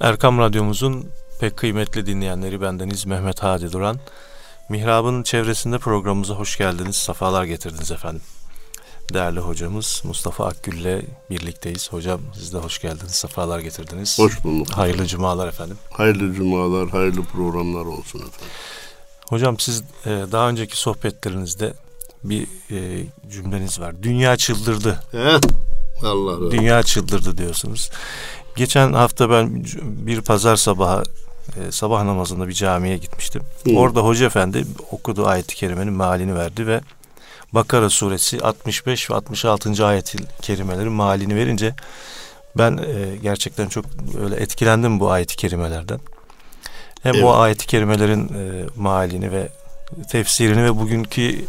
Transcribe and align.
Erkam 0.00 0.38
Radyomuzun 0.38 1.08
pek 1.40 1.56
kıymetli 1.56 2.06
dinleyenleri 2.06 2.60
bendeniz 2.60 3.06
Mehmet 3.06 3.42
Hadi 3.42 3.72
Duran. 3.72 3.98
Mihrab'ın 4.68 5.22
çevresinde 5.22 5.78
programımıza 5.78 6.34
hoş 6.34 6.58
geldiniz, 6.58 6.96
safalar 6.96 7.44
getirdiniz 7.44 7.90
efendim. 7.92 8.22
Değerli 9.14 9.40
hocamız 9.40 10.02
Mustafa 10.04 10.46
Akgül 10.46 10.80
ile 10.80 11.02
birlikteyiz. 11.30 11.92
Hocam 11.92 12.20
siz 12.34 12.52
de 12.52 12.58
hoş 12.58 12.80
geldiniz, 12.80 13.10
safalar 13.14 13.58
getirdiniz. 13.58 14.18
Hoş 14.18 14.44
bulduk. 14.44 14.70
Hayırlı 14.70 15.06
cumalar 15.06 15.48
efendim. 15.48 15.78
Hayırlı 15.90 16.34
cumalar, 16.34 16.88
hayırlı 16.88 17.22
programlar 17.22 17.86
olsun 17.86 18.18
efendim. 18.18 18.46
Hocam 19.28 19.58
siz 19.58 19.82
e, 20.06 20.10
daha 20.32 20.48
önceki 20.48 20.78
sohbetlerinizde 20.78 21.72
bir 22.24 22.46
e, 22.70 23.06
cümleniz 23.30 23.80
var. 23.80 24.02
Dünya 24.02 24.36
çıldırdı. 24.36 25.00
He? 25.12 25.38
Allah 26.06 26.32
razı 26.32 26.50
Dünya 26.50 26.82
çıldırdı 26.82 27.38
diyorsunuz. 27.38 27.90
Geçen 28.56 28.92
hafta 28.92 29.30
ben 29.30 29.64
bir 29.82 30.20
pazar 30.20 30.56
sabahı 30.56 31.02
e, 31.56 31.72
sabah 31.72 32.04
namazında 32.04 32.48
bir 32.48 32.52
camiye 32.52 32.96
gitmiştim. 32.96 33.42
Hı. 33.64 33.76
Orada 33.76 34.00
hoca 34.00 34.26
efendi 34.26 34.64
okuduğu 34.90 35.26
ayet-i 35.26 35.56
kerimenin 35.56 35.92
mealini 35.92 36.34
verdi 36.34 36.66
ve 36.66 36.80
Bakara 37.52 37.90
suresi 37.90 38.40
65 38.40 39.10
ve 39.10 39.14
66. 39.14 39.86
ayet-i 39.86 40.18
kerimelerin 40.42 40.92
mealini 40.92 41.36
verince 41.36 41.74
ben 42.58 42.76
e, 42.76 43.16
gerçekten 43.22 43.68
çok 43.68 43.84
öyle 44.24 44.36
etkilendim 44.36 45.00
bu 45.00 45.10
ayet-i 45.10 45.36
kerimelerden. 45.36 46.00
Hem 47.02 47.14
Evet. 47.14 47.24
bu 47.24 47.34
ayet-i 47.34 47.66
kerimelerin 47.66 48.28
e, 48.28 48.66
mealini 48.76 49.32
ve 49.32 49.48
tefsirini 50.10 50.64
ve 50.64 50.76
bugünkü 50.76 51.44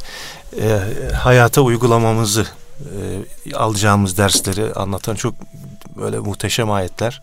e, 0.61 0.79
hayata 1.13 1.61
uygulamamızı 1.61 2.45
e, 2.79 3.55
alacağımız 3.55 4.17
dersleri 4.17 4.73
anlatan 4.73 5.15
çok 5.15 5.35
böyle 5.97 6.19
muhteşem 6.19 6.71
ayetler. 6.71 7.21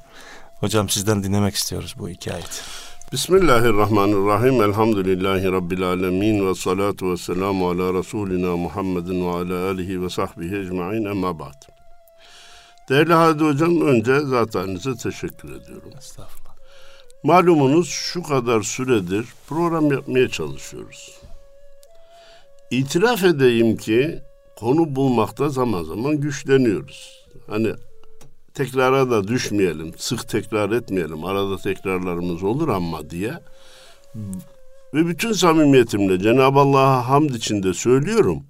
Hocam 0.60 0.88
sizden 0.88 1.22
dinlemek 1.22 1.54
istiyoruz 1.54 1.94
bu 1.98 2.08
iki 2.08 2.32
ayet. 2.32 2.64
Bismillahirrahmanirrahim. 3.12 4.62
Elhamdülillahi 4.62 5.52
Rabbil 5.52 5.82
alemin. 5.82 6.48
Ve 6.48 6.54
salatu 6.54 7.12
ve 7.12 7.16
selamu 7.16 7.68
ala 7.68 7.94
Resulina 7.94 8.56
Muhammedin 8.56 9.26
ve 9.26 9.30
ala 9.30 9.70
alihi 9.70 10.02
ve 10.02 10.10
sahbihi 10.10 10.56
ecma'in 10.56 11.04
emma 11.04 11.38
ba'd. 11.38 11.62
Değerli 12.88 13.12
Hadi 13.12 13.44
Hocam 13.44 13.80
önce 13.80 14.20
zatenize 14.20 14.94
teşekkür 14.94 15.48
ediyorum. 15.48 15.90
Estağfurullah. 15.98 16.54
Malumunuz 17.22 17.88
şu 17.88 18.22
kadar 18.22 18.62
süredir 18.62 19.26
program 19.48 19.92
yapmaya 19.92 20.28
çalışıyoruz. 20.28 21.20
İtiraf 22.70 23.24
edeyim 23.24 23.76
ki 23.76 24.22
konu 24.56 24.96
bulmakta 24.96 25.48
zaman 25.48 25.82
zaman 25.84 26.16
güçleniyoruz. 26.16 27.26
Hani 27.46 27.72
tekrara 28.54 29.10
da 29.10 29.28
düşmeyelim, 29.28 29.92
sık 29.96 30.28
tekrar 30.28 30.70
etmeyelim, 30.70 31.24
arada 31.24 31.56
tekrarlarımız 31.56 32.42
olur 32.42 32.68
ama 32.68 33.10
diye. 33.10 33.34
Ve 34.94 35.06
bütün 35.06 35.32
samimiyetimle 35.32 36.18
Cenab-ı 36.18 36.58
Allah'a 36.58 37.08
hamd 37.08 37.30
içinde 37.30 37.74
söylüyorum. 37.74 38.42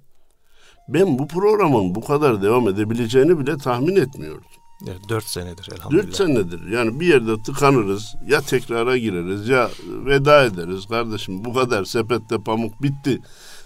Ben 0.87 1.19
bu 1.19 1.27
programın 1.27 1.95
bu 1.95 2.01
kadar 2.01 2.41
devam 2.41 2.69
edebileceğini 2.69 3.39
bile 3.39 3.57
tahmin 3.57 3.95
etmiyordum. 3.95 4.45
Evet, 4.87 4.99
dört 5.09 5.23
senedir 5.23 5.69
elhamdülillah. 5.71 6.07
Dört 6.07 6.15
senedir. 6.15 6.67
Yani 6.67 6.99
bir 6.99 7.07
yerde 7.07 7.43
tıkanırız. 7.43 8.15
Ya 8.27 8.41
tekrara 8.41 8.97
gireriz 8.97 9.49
ya 9.49 9.69
veda 9.87 10.43
ederiz. 10.43 10.85
Kardeşim 10.89 11.45
bu 11.45 11.53
kadar 11.53 11.85
sepette 11.85 12.37
pamuk 12.37 12.83
bitti 12.83 13.21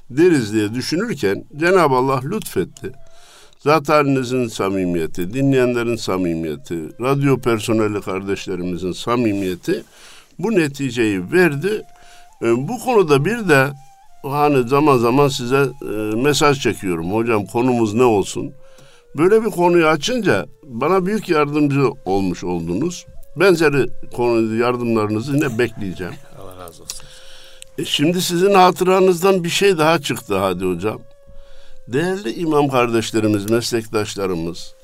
deriz 0.09 0.53
diye 0.53 0.73
düşünürken 0.73 1.45
Cenab-ı 1.57 1.95
Allah 1.95 2.21
lütfetti. 2.23 2.91
Zat 3.59 3.89
halinizin 3.89 4.47
samimiyeti, 4.47 5.33
dinleyenlerin 5.33 5.95
samimiyeti, 5.95 6.79
radyo 7.01 7.37
personeli 7.37 8.01
kardeşlerimizin 8.01 8.91
samimiyeti 8.91 9.83
bu 10.39 10.51
neticeyi 10.51 11.31
verdi. 11.31 11.81
E, 12.41 12.67
bu 12.67 12.79
konuda 12.79 13.25
bir 13.25 13.49
de 13.49 13.67
hani 14.23 14.67
zaman 14.67 14.97
zaman 14.97 15.27
size 15.27 15.67
e, 15.81 16.15
mesaj 16.15 16.61
çekiyorum. 16.61 17.13
Hocam 17.13 17.45
konumuz 17.45 17.93
ne 17.93 18.03
olsun? 18.03 18.53
Böyle 19.17 19.45
bir 19.45 19.49
konuyu 19.49 19.87
açınca 19.87 20.45
bana 20.63 21.05
büyük 21.05 21.29
yardımcı 21.29 21.91
olmuş 22.05 22.43
oldunuz. 22.43 23.05
Benzeri 23.35 23.87
konu 24.13 24.55
yardımlarınızı 24.55 25.35
yine 25.35 25.59
bekleyeceğim. 25.59 26.13
Allah 26.41 26.63
razı 26.63 26.83
olsun. 26.83 27.05
E 27.77 27.85
şimdi 27.85 28.21
sizin 28.21 28.53
hatıranızdan 28.53 29.43
bir 29.43 29.49
şey 29.49 29.77
daha 29.77 29.99
çıktı 29.99 30.37
hadi 30.37 30.65
hocam. 30.65 30.99
Değerli 31.93 32.33
imam 32.33 32.69
kardeşlerimiz, 32.69 33.49
meslektaşlarımız 33.49 34.75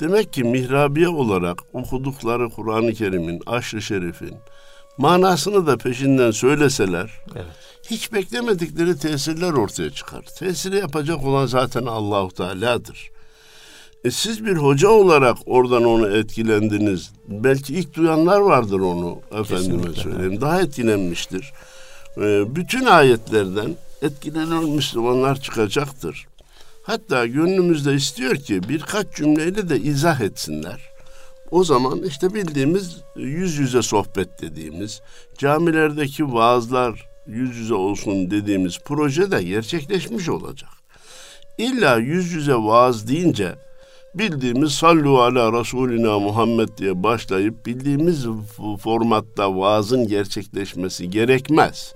demek 0.00 0.32
ki 0.32 0.44
mihrabiye 0.44 1.08
olarak 1.08 1.58
okudukları 1.72 2.48
Kur'an-ı 2.48 2.92
Kerim'in, 2.92 3.40
aşr-ı 3.46 3.82
şerifin 3.82 4.34
manasını 4.98 5.66
da 5.66 5.76
peşinden 5.76 6.30
söyleseler 6.30 7.10
Evet. 7.34 7.46
hiç 7.90 8.12
beklemedikleri 8.12 8.98
tesirler 8.98 9.52
ortaya 9.52 9.90
çıkar. 9.90 10.22
Tesiri 10.38 10.76
yapacak 10.76 11.24
olan 11.24 11.46
zaten 11.46 11.86
Allahu 11.86 12.28
Teala'dır. 12.28 13.10
E 14.04 14.10
siz 14.10 14.44
bir 14.44 14.56
hoca 14.56 14.88
olarak 14.88 15.36
oradan 15.46 15.84
onu 15.84 16.16
etkilendiniz. 16.16 17.10
Belki 17.28 17.74
ilk 17.74 17.94
duyanlar 17.94 18.40
vardır 18.40 18.80
onu 18.80 19.18
efendime 19.32 19.82
Kesinlikle, 19.82 20.02
söyleyeyim. 20.02 20.40
Daha 20.40 20.60
etkilenmiştir. 20.60 21.52
E, 22.16 22.56
bütün 22.56 22.86
ayetlerden 22.86 23.76
etkilenen 24.02 24.64
Müslümanlar 24.64 25.40
çıkacaktır. 25.40 26.26
Hatta 26.82 27.26
gönlümüzde 27.26 27.94
istiyor 27.94 28.36
ki 28.36 28.60
birkaç 28.68 29.14
cümleyle 29.14 29.68
de 29.68 29.80
izah 29.80 30.20
etsinler. 30.20 30.80
O 31.50 31.64
zaman 31.64 32.02
işte 32.02 32.34
bildiğimiz 32.34 32.96
yüz 33.16 33.58
yüze 33.58 33.82
sohbet 33.82 34.42
dediğimiz, 34.42 35.00
camilerdeki 35.38 36.32
vaazlar 36.32 37.08
yüz 37.26 37.56
yüze 37.56 37.74
olsun 37.74 38.30
dediğimiz 38.30 38.78
proje 38.84 39.30
de 39.30 39.42
gerçekleşmiş 39.42 40.28
olacak. 40.28 40.70
İlla 41.58 41.96
yüz 41.96 42.32
yüze 42.32 42.54
vaaz 42.54 43.08
deyince 43.08 43.54
bildiğimiz 44.14 44.72
sallu 44.72 45.20
ala 45.20 45.60
Resulina 45.60 46.18
Muhammed 46.18 46.68
diye 46.78 47.02
başlayıp 47.02 47.66
bildiğimiz 47.66 48.26
formatta 48.82 49.56
vaazın 49.56 50.08
gerçekleşmesi 50.08 51.10
gerekmez. 51.10 51.94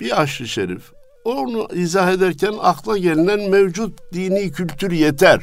Bir 0.00 0.22
aşrı 0.22 0.48
şerif 0.48 0.99
onu 1.24 1.68
izah 1.74 2.12
ederken 2.12 2.54
akla 2.60 2.98
gelinen 2.98 3.50
mevcut 3.50 3.98
dini 4.12 4.52
kültür 4.52 4.90
yeter. 4.90 5.40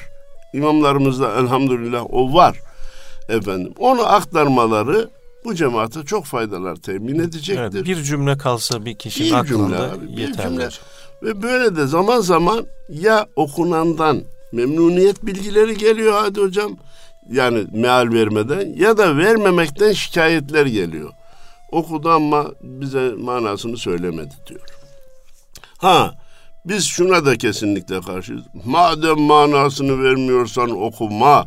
İmamlarımızda 0.53 1.39
elhamdülillah 1.39 2.05
o 2.09 2.33
var. 2.33 2.59
Efendim 3.29 3.73
onu 3.79 4.05
aktarmaları 4.13 5.09
bu 5.45 5.55
cemaate 5.55 6.03
çok 6.03 6.25
faydalar 6.25 6.75
temin 6.75 7.19
edecektir. 7.19 7.61
Evet, 7.61 7.85
bir 7.85 8.03
cümle 8.03 8.37
kalsa 8.37 8.85
bir 8.85 8.95
kişinin 8.95 9.29
Bir 9.29 9.35
aklında 9.35 9.77
cümle 9.77 9.77
abi, 9.77 10.17
bir 10.17 10.33
cümle. 10.33 10.55
hocam. 10.65 10.71
Ve 11.23 11.41
böyle 11.41 11.75
de 11.75 11.87
zaman 11.87 12.19
zaman 12.21 12.65
ya 12.89 13.27
okunandan 13.35 14.21
memnuniyet 14.51 15.25
bilgileri 15.25 15.77
geliyor 15.77 16.13
hadi 16.21 16.41
hocam. 16.41 16.77
Yani 17.31 17.65
meal 17.73 18.13
vermeden 18.13 18.73
ya 18.77 18.97
da 18.97 19.17
vermemekten 19.17 19.91
şikayetler 19.93 20.65
geliyor. 20.65 21.09
Okudu 21.71 22.09
ama 22.09 22.45
bize 22.61 23.13
manasını 23.17 23.77
söylemedi 23.77 24.33
diyor. 24.47 24.61
Ha 25.77 26.15
biz 26.65 26.85
şuna 26.85 27.25
da 27.25 27.37
kesinlikle 27.37 28.01
karşıyız. 28.01 28.43
Madem 28.65 29.19
manasını 29.19 30.03
vermiyorsan 30.03 30.81
okuma. 30.81 31.45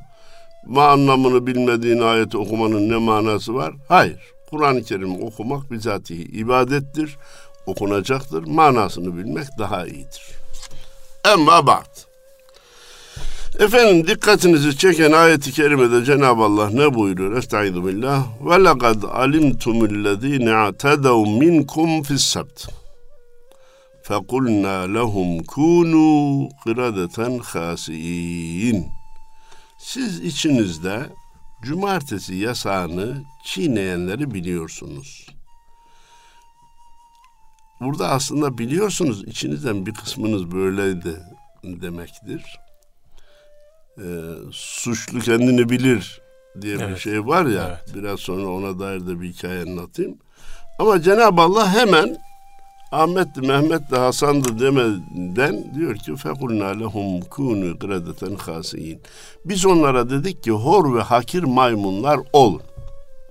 Ma 0.66 0.88
anlamını 0.88 1.46
bilmediğin 1.46 2.00
ayeti 2.00 2.38
okumanın 2.38 2.88
ne 2.88 2.96
manası 2.96 3.54
var? 3.54 3.74
Hayır. 3.88 4.20
Kur'an-ı 4.50 4.82
Kerim 4.82 5.22
okumak 5.22 5.70
bizatihi 5.70 6.22
ibadettir. 6.22 7.16
Okunacaktır. 7.66 8.46
Manasını 8.46 9.16
bilmek 9.16 9.46
daha 9.58 9.86
iyidir. 9.86 10.22
Ama 11.24 11.66
bak. 11.66 11.86
Efendim 13.58 14.06
dikkatinizi 14.06 14.78
çeken 14.78 15.12
ayeti 15.12 15.52
kerimede 15.52 16.04
Cenab-ı 16.04 16.42
Allah 16.42 16.70
ne 16.70 16.94
buyuruyor? 16.94 17.36
Estaizu 17.36 17.86
billah. 17.86 18.24
Ve 18.40 18.64
lekad 18.64 19.02
alimtumullezine 19.02 20.54
atedav 20.54 21.26
minkum 21.26 22.02
fissabt. 22.02 22.79
فَقُلْنَا 24.09 24.77
لَهُمْ 24.97 25.29
كُونُوا 25.53 26.49
قِرَدَةً 26.63 27.17
خَاسِئِينَ 27.39 28.85
Siz 29.77 30.19
içinizde 30.19 31.09
cumartesi 31.63 32.35
yasağını 32.35 33.23
çiğneyenleri 33.45 34.33
biliyorsunuz. 34.33 35.27
Burada 37.81 38.09
aslında 38.09 38.57
biliyorsunuz 38.57 39.23
içinizden 39.23 39.85
bir 39.85 39.93
kısmınız 39.93 40.51
böyleydi 40.51 41.23
demektir. 41.63 42.59
Ee, 43.97 44.03
suçlu 44.51 45.19
kendini 45.19 45.69
bilir 45.69 46.21
diye 46.61 46.75
bir 46.77 46.83
Evet. 46.83 46.99
şey 46.99 47.25
var 47.27 47.45
ya. 47.45 47.67
Evet. 47.67 47.95
Biraz 47.95 48.19
sonra 48.19 48.47
ona 48.47 48.79
dair 48.79 49.07
de 49.07 49.21
bir 49.21 49.29
hikaye 49.33 49.61
anlatayım. 49.61 50.17
Ama 50.79 51.01
Cenab-ı 51.01 51.41
Allah 51.41 51.73
hemen 51.73 52.17
Ahmet'ti, 52.92 53.40
Mehmet'ti, 53.40 53.96
Hasan'dı 53.96 54.58
demeden 54.58 55.74
diyor 55.74 55.96
ki 55.96 56.16
fekulna 56.16 56.66
lehum 56.66 57.20
kunu 57.20 57.78
gredeten 57.78 58.34
hasiyin. 58.34 59.00
Biz 59.44 59.66
onlara 59.66 60.10
dedik 60.10 60.42
ki 60.42 60.50
hor 60.50 60.96
ve 60.96 61.02
hakir 61.02 61.42
maymunlar 61.42 62.20
olun. 62.32 62.62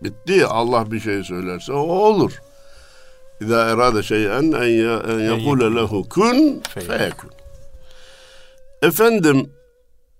Bitti. 0.03 0.45
Allah 0.45 0.91
bir 0.91 0.99
şey 0.99 1.23
söylerse 1.23 1.73
o 1.73 1.77
olur. 1.77 2.41
İza 3.41 3.69
erade 3.69 4.03
şey'en 4.03 4.51
en 4.51 5.19
yekule 5.19 5.75
lehu 5.75 6.09
kun 6.09 6.61
feyekun. 6.69 7.29
Efendim 8.81 9.49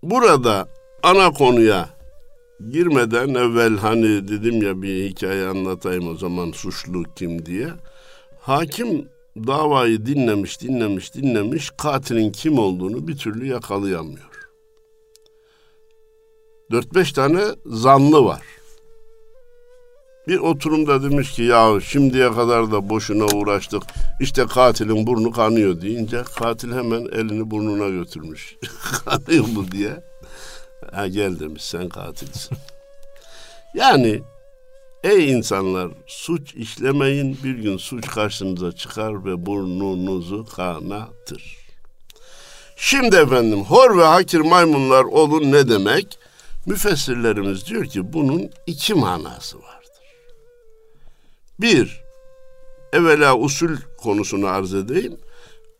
burada 0.04 0.68
ana 1.04 1.32
konuya 1.32 1.90
girmeden 2.72 3.30
evvel 3.30 3.78
hani 3.78 4.28
dedim 4.28 4.62
ya 4.62 4.82
bir 4.82 5.10
hikaye 5.10 5.48
anlatayım 5.48 6.08
o 6.08 6.16
zaman 6.16 6.52
suçlu 6.52 7.04
kim 7.16 7.46
diye. 7.46 7.68
Hakim 8.40 9.08
davayı 9.38 10.06
dinlemiş, 10.06 10.62
dinlemiş, 10.62 11.14
dinlemiş. 11.14 11.72
Katilin 11.78 12.32
kim 12.32 12.60
olduğunu 12.60 13.08
bir 13.08 13.18
türlü 13.18 13.46
yakalayamıyor. 13.46 14.30
Dört 16.72 16.96
beş 16.96 17.14
tane 17.14 17.42
zanlı 17.66 18.26
var. 18.26 18.42
Bir 20.28 20.38
oturumda 20.38 21.04
demiş 21.04 21.32
ki 21.32 21.44
ya 21.44 21.80
şimdiye 21.82 22.32
kadar 22.34 22.72
da 22.72 22.90
boşuna 22.90 23.26
uğraştık. 23.26 23.84
İşte 24.22 24.46
katilin 24.46 25.08
burnu 25.08 25.32
kanıyor 25.32 25.82
deyince 25.82 26.24
katil 26.36 26.72
hemen 26.72 27.02
elini 27.02 27.52
burnuna 27.52 27.90
götürmüş. 27.90 28.56
kanıyor 29.06 29.48
mu 29.48 29.72
diye. 29.72 30.04
Ha 30.92 31.08
gel 31.08 31.40
demiş 31.40 31.64
sen 31.64 31.90
katilsin. 31.90 32.58
yani 33.76 34.22
ey 35.04 35.32
insanlar 35.32 35.92
suç 36.08 36.56
işlemeyin 36.56 37.38
bir 37.44 37.56
gün 37.56 37.78
suç 37.78 38.08
karşınıza 38.08 38.72
çıkar 38.72 39.26
ve 39.26 39.46
burnunuzu 39.46 40.46
kanatır. 40.46 41.58
Şimdi 42.76 43.16
efendim 43.16 43.64
hor 43.64 43.98
ve 43.98 44.04
hakir 44.04 44.40
maymunlar 44.40 45.04
olun 45.04 45.52
ne 45.52 45.70
demek? 45.70 46.20
Müfessirlerimiz 46.66 47.66
diyor 47.66 47.86
ki 47.86 48.14
bunun 48.14 48.50
iki 48.68 48.94
manası 48.94 49.58
vardır. 49.58 49.80
Bir, 51.60 52.02
evvela 52.94 53.38
usul 53.38 53.78
konusunu 53.98 54.48
arz 54.48 54.74
edeyim. 54.74 55.18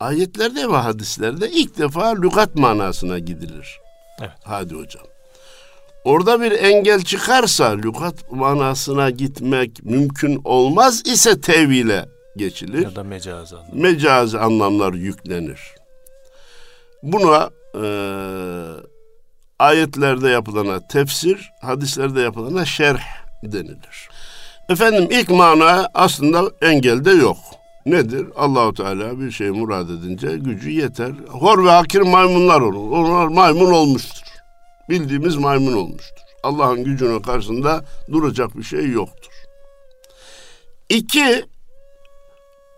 Ayetlerde 0.00 0.68
ve 0.68 0.76
hadislerde 0.76 1.50
ilk 1.50 1.78
defa 1.78 2.08
lügat 2.08 2.54
manasına 2.54 3.18
gidilir. 3.18 3.80
Evet. 4.20 4.30
Hadi 4.44 4.74
hocam. 4.74 5.04
Orada 6.04 6.40
bir 6.40 6.52
engel 6.52 7.02
çıkarsa 7.02 7.70
lügat 7.70 8.32
manasına 8.32 9.10
gitmek 9.10 9.84
mümkün 9.84 10.40
olmaz 10.44 11.02
ise 11.06 11.40
tevhile 11.40 12.08
geçilir. 12.36 12.82
Ya 12.82 12.96
da 12.96 13.02
mecaz 13.04 13.52
anlamlar. 13.52 13.82
Mecaz 13.82 14.34
anlamlar 14.34 14.92
yüklenir. 14.92 15.60
Buna 17.02 17.50
e, 17.74 17.84
ayetlerde 19.58 20.28
yapılana 20.28 20.86
tefsir, 20.88 21.50
hadislerde 21.62 22.20
yapılana 22.20 22.64
şerh 22.64 23.02
denilir. 23.42 24.08
Efendim 24.68 25.08
ilk 25.10 25.30
mana 25.30 25.88
aslında 25.94 26.50
engelde 26.62 27.10
yok. 27.10 27.38
Nedir? 27.86 28.26
Allahu 28.36 28.74
Teala 28.74 29.20
bir 29.20 29.30
şey 29.30 29.50
murad 29.50 29.88
edince 29.88 30.36
gücü 30.36 30.70
yeter. 30.70 31.12
Hor 31.28 31.64
ve 31.64 31.70
hakir 31.70 32.00
maymunlar 32.00 32.60
olur. 32.60 32.98
Onlar 32.98 33.26
maymun 33.26 33.72
olmuştur. 33.72 34.29
Bildiğimiz 34.90 35.36
maymun 35.36 35.72
olmuştur. 35.72 36.22
Allah'ın 36.42 36.84
gücünün 36.84 37.20
karşısında 37.20 37.84
duracak 38.12 38.58
bir 38.58 38.62
şey 38.62 38.90
yoktur. 38.90 39.32
İki, 40.88 41.44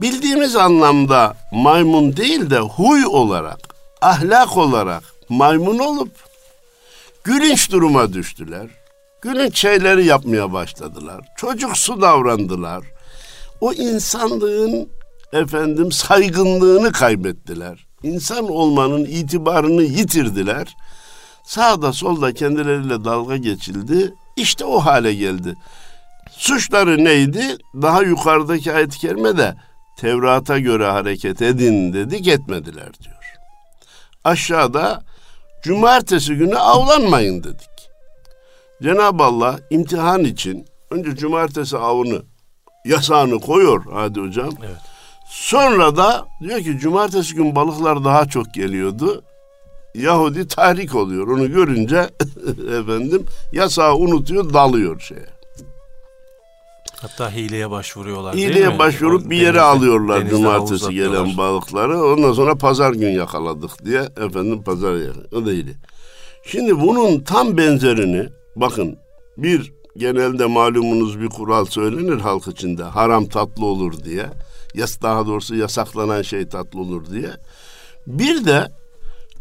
bildiğimiz 0.00 0.56
anlamda 0.56 1.36
maymun 1.52 2.16
değil 2.16 2.50
de 2.50 2.58
huy 2.58 3.06
olarak, 3.06 3.58
ahlak 4.00 4.56
olarak 4.56 5.02
maymun 5.28 5.78
olup 5.78 6.10
gülünç 7.24 7.70
duruma 7.70 8.12
düştüler. 8.12 8.66
Gülünç 9.22 9.58
şeyleri 9.58 10.04
yapmaya 10.06 10.52
başladılar. 10.52 11.20
Çocuksu 11.36 12.02
davrandılar. 12.02 12.84
O 13.60 13.72
insanlığın 13.72 14.88
efendim 15.32 15.92
saygınlığını 15.92 16.92
kaybettiler. 16.92 17.86
İnsan 18.02 18.48
olmanın 18.48 19.04
itibarını 19.04 19.82
yitirdiler. 19.82 20.76
Sağda 21.44 21.92
solda 21.92 22.34
kendileriyle 22.34 23.04
dalga 23.04 23.36
geçildi. 23.36 24.14
İşte 24.36 24.64
o 24.64 24.78
hale 24.78 25.14
geldi. 25.14 25.54
Suçları 26.30 27.04
neydi? 27.04 27.56
Daha 27.74 28.02
yukarıdaki 28.02 28.72
ayet-i 28.72 28.98
kerimede 28.98 29.54
Tevrat'a 29.96 30.58
göre 30.58 30.86
hareket 30.86 31.42
edin 31.42 31.92
dedik 31.92 32.28
etmediler 32.28 32.92
diyor. 33.02 33.34
Aşağıda 34.24 35.02
cumartesi 35.62 36.34
günü 36.34 36.56
avlanmayın 36.56 37.44
dedik. 37.44 37.68
Cenab-ı 38.82 39.24
Allah 39.24 39.58
imtihan 39.70 40.24
için 40.24 40.66
önce 40.90 41.16
cumartesi 41.16 41.78
avını 41.78 42.22
yasağını 42.84 43.40
koyuyor 43.40 43.84
hadi 43.92 44.20
hocam. 44.20 44.50
Evet. 44.62 44.76
Sonra 45.26 45.96
da 45.96 46.26
diyor 46.42 46.60
ki 46.60 46.78
cumartesi 46.78 47.34
gün 47.34 47.56
balıklar 47.56 48.04
daha 48.04 48.28
çok 48.28 48.54
geliyordu. 48.54 49.24
Yahudi 49.94 50.48
tahrik 50.48 50.94
oluyor. 50.94 51.28
Onu 51.28 51.52
görünce 51.52 51.96
efendim 52.80 53.26
yasağı 53.52 53.96
unutuyor, 53.96 54.54
dalıyor 54.54 55.00
şeye. 55.00 55.26
Hatta 57.02 57.30
hileye 57.30 57.70
başvuruyorlar 57.70 58.34
hileye 58.34 58.54
değil 58.54 58.66
mi? 58.66 58.78
başvurup 58.78 59.30
bir 59.30 59.36
yere 59.36 59.46
denizde, 59.46 59.60
alıyorlar 59.60 60.20
denizde 60.20 60.36
cumartesi 60.36 60.94
gelen 60.94 61.36
balıkları. 61.36 62.04
Ondan 62.04 62.32
sonra 62.32 62.54
pazar 62.54 62.92
gün 62.92 63.10
yakaladık 63.10 63.84
diye 63.84 64.00
efendim 64.00 64.62
pazar 64.62 64.96
yakaladık. 64.96 65.34
O 65.34 65.46
da 65.46 65.50
hile. 65.50 65.72
Şimdi 66.46 66.80
bunun 66.80 67.20
tam 67.20 67.56
benzerini 67.56 68.28
bakın 68.56 68.98
bir 69.36 69.72
genelde 69.96 70.46
malumunuz 70.46 71.20
bir 71.20 71.28
kural 71.28 71.64
söylenir 71.64 72.20
halk 72.20 72.48
içinde. 72.48 72.82
Haram 72.82 73.26
tatlı 73.26 73.66
olur 73.66 74.04
diye. 74.04 74.26
Yas 74.74 75.02
daha 75.02 75.26
doğrusu 75.26 75.54
yasaklanan 75.54 76.22
şey 76.22 76.48
tatlı 76.48 76.80
olur 76.80 77.10
diye. 77.10 77.30
Bir 78.06 78.44
de 78.44 78.72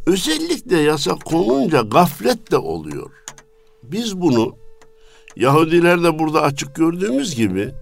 özellikle 0.08 0.78
yasak 0.78 1.26
konunca 1.26 1.82
gaflet 1.82 2.52
de 2.52 2.58
oluyor. 2.58 3.12
Biz 3.84 4.22
bunu 4.22 4.56
Yahudiler 5.36 6.04
de 6.04 6.20
burada 6.20 6.42
açık 6.42 6.76
gördüğümüz 6.76 7.36
gibi 7.36 7.74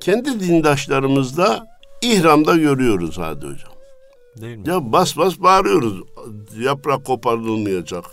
kendi 0.00 0.40
dindaşlarımızda 0.40 1.66
ihramda 2.02 2.56
görüyoruz 2.56 3.18
hadi 3.18 3.46
hocam. 3.46 3.72
Değil 4.36 4.56
mi? 4.56 4.68
Ya 4.68 4.92
bas 4.92 5.16
bas 5.16 5.38
bağırıyoruz. 5.38 6.00
Yaprak 6.58 7.04
koparılmayacak 7.04 8.04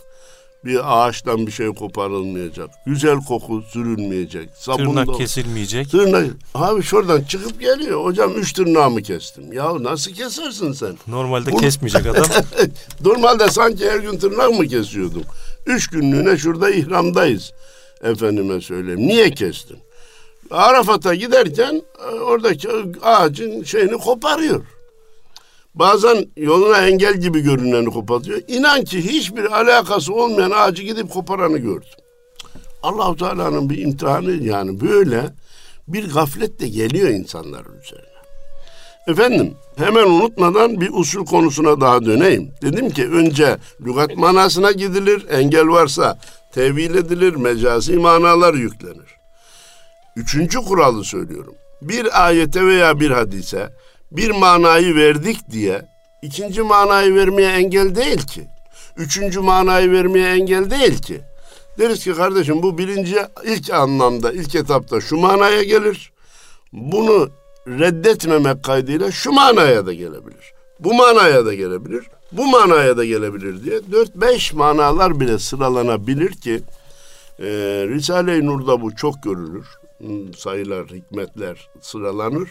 bir 0.64 0.80
ağaçtan 0.92 1.46
bir 1.46 1.52
şey 1.52 1.66
koparılmayacak. 1.66 2.70
Güzel 2.86 3.16
koku 3.28 3.62
sürülmeyecek. 3.62 4.48
Sabun 4.54 4.84
Tırnak 4.84 5.08
da, 5.08 5.12
kesilmeyecek. 5.12 5.90
Tırnak. 5.90 6.26
Abi 6.54 6.82
şuradan 6.82 7.22
çıkıp 7.22 7.60
geliyor. 7.60 8.04
Hocam 8.04 8.32
üç 8.36 8.52
tırnağımı 8.52 9.02
kestim. 9.02 9.52
Ya 9.52 9.82
nasıl 9.82 10.12
kesersin 10.12 10.72
sen? 10.72 10.98
Normalde 11.06 11.52
Bunu... 11.52 11.60
kesmeyecek 11.60 12.06
adam. 12.06 12.24
Normalde 13.04 13.48
sanki 13.48 13.90
her 13.90 13.98
gün 13.98 14.18
tırnak 14.18 14.50
mı 14.50 14.66
kesiyordum? 14.66 15.22
Üç 15.66 15.86
günlüğüne 15.86 16.36
şurada 16.38 16.70
ihramdayız. 16.70 17.52
Efendime 18.02 18.60
söyleyeyim. 18.60 19.00
Niye 19.00 19.30
kestin? 19.30 19.78
Arafat'a 20.50 21.14
giderken 21.14 21.82
e, 22.04 22.14
oradaki 22.14 22.68
ağacın 23.02 23.62
şeyini 23.62 23.98
koparıyor. 23.98 24.64
Bazen 25.74 26.26
yoluna 26.36 26.86
engel 26.86 27.16
gibi 27.16 27.40
görüneni 27.40 27.90
kopartıyor. 27.90 28.40
İnan 28.48 28.84
ki 28.84 29.04
hiçbir 29.04 29.60
alakası 29.60 30.14
olmayan 30.14 30.50
ağacı 30.50 30.82
gidip 30.82 31.10
koparanı 31.10 31.58
gördüm. 31.58 31.90
Allahu 32.82 33.16
Teala'nın 33.16 33.70
bir 33.70 33.78
imtihanı 33.78 34.30
yani 34.30 34.80
böyle 34.80 35.24
bir 35.88 36.10
gaflet 36.10 36.60
de 36.60 36.68
geliyor 36.68 37.08
insanların 37.08 37.80
üzerine. 37.80 38.10
Efendim 39.06 39.54
hemen 39.76 40.06
unutmadan 40.06 40.80
bir 40.80 40.90
usul 40.92 41.26
konusuna 41.26 41.80
daha 41.80 42.04
döneyim. 42.04 42.50
Dedim 42.62 42.90
ki 42.90 43.08
önce 43.08 43.56
lügat 43.86 44.16
manasına 44.16 44.72
gidilir, 44.72 45.26
engel 45.30 45.68
varsa 45.68 46.18
tevil 46.52 46.94
edilir, 46.94 47.34
mecazi 47.34 47.96
manalar 47.96 48.54
yüklenir. 48.54 49.16
Üçüncü 50.16 50.58
kuralı 50.58 51.04
söylüyorum. 51.04 51.54
Bir 51.82 52.26
ayete 52.26 52.66
veya 52.66 53.00
bir 53.00 53.10
hadise 53.10 53.70
bir 54.12 54.30
manayı 54.30 54.94
verdik 54.94 55.50
diye 55.50 55.82
ikinci 56.22 56.62
manayı 56.62 57.14
vermeye 57.14 57.52
engel 57.52 57.94
değil 57.94 58.26
ki. 58.26 58.48
Üçüncü 58.96 59.40
manayı 59.40 59.92
vermeye 59.92 60.34
engel 60.34 60.70
değil 60.70 60.98
ki. 60.98 61.20
Deriz 61.78 62.04
ki 62.04 62.14
kardeşim 62.14 62.62
bu 62.62 62.78
birinci 62.78 63.16
ilk 63.44 63.70
anlamda 63.70 64.32
ilk 64.32 64.54
etapta 64.54 65.00
şu 65.00 65.16
manaya 65.16 65.62
gelir. 65.62 66.12
Bunu 66.72 67.30
reddetmemek 67.66 68.64
kaydıyla 68.64 69.10
şu 69.10 69.32
manaya 69.32 69.86
da 69.86 69.92
gelebilir. 69.92 70.52
Bu 70.80 70.94
manaya 70.94 71.46
da 71.46 71.54
gelebilir. 71.54 72.06
Bu 72.32 72.46
manaya 72.46 72.96
da 72.96 73.04
gelebilir 73.04 73.64
diye 73.64 73.80
dört 73.92 74.16
beş 74.16 74.52
manalar 74.52 75.20
bile 75.20 75.38
sıralanabilir 75.38 76.32
ki 76.32 76.62
e, 77.38 77.46
Risale-i 77.88 78.46
Nur'da 78.46 78.80
bu 78.80 78.96
çok 78.96 79.22
görülür. 79.22 79.66
Sayılar, 80.38 80.86
hikmetler 80.86 81.68
sıralanır. 81.80 82.48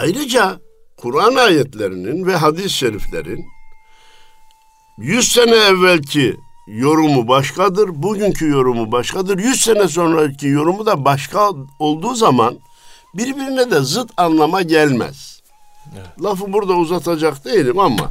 Ayrıca 0.00 0.60
Kur'an 0.96 1.34
ayetlerinin 1.34 2.26
ve 2.26 2.36
hadis-i 2.36 2.70
şeriflerin 2.70 3.44
100 4.98 5.32
sene 5.32 5.56
evvelki 5.56 6.36
yorumu 6.66 7.28
başkadır, 7.28 8.02
bugünkü 8.02 8.48
yorumu 8.48 8.92
başkadır. 8.92 9.38
Yüz 9.38 9.60
sene 9.60 9.88
sonraki 9.88 10.46
yorumu 10.46 10.86
da 10.86 11.04
başka 11.04 11.50
olduğu 11.78 12.14
zaman 12.14 12.58
birbirine 13.14 13.70
de 13.70 13.80
zıt 13.80 14.10
anlama 14.16 14.62
gelmez. 14.62 15.40
Evet. 15.96 16.22
Lafı 16.22 16.52
burada 16.52 16.72
uzatacak 16.72 17.44
değilim 17.44 17.78
ama 17.78 18.10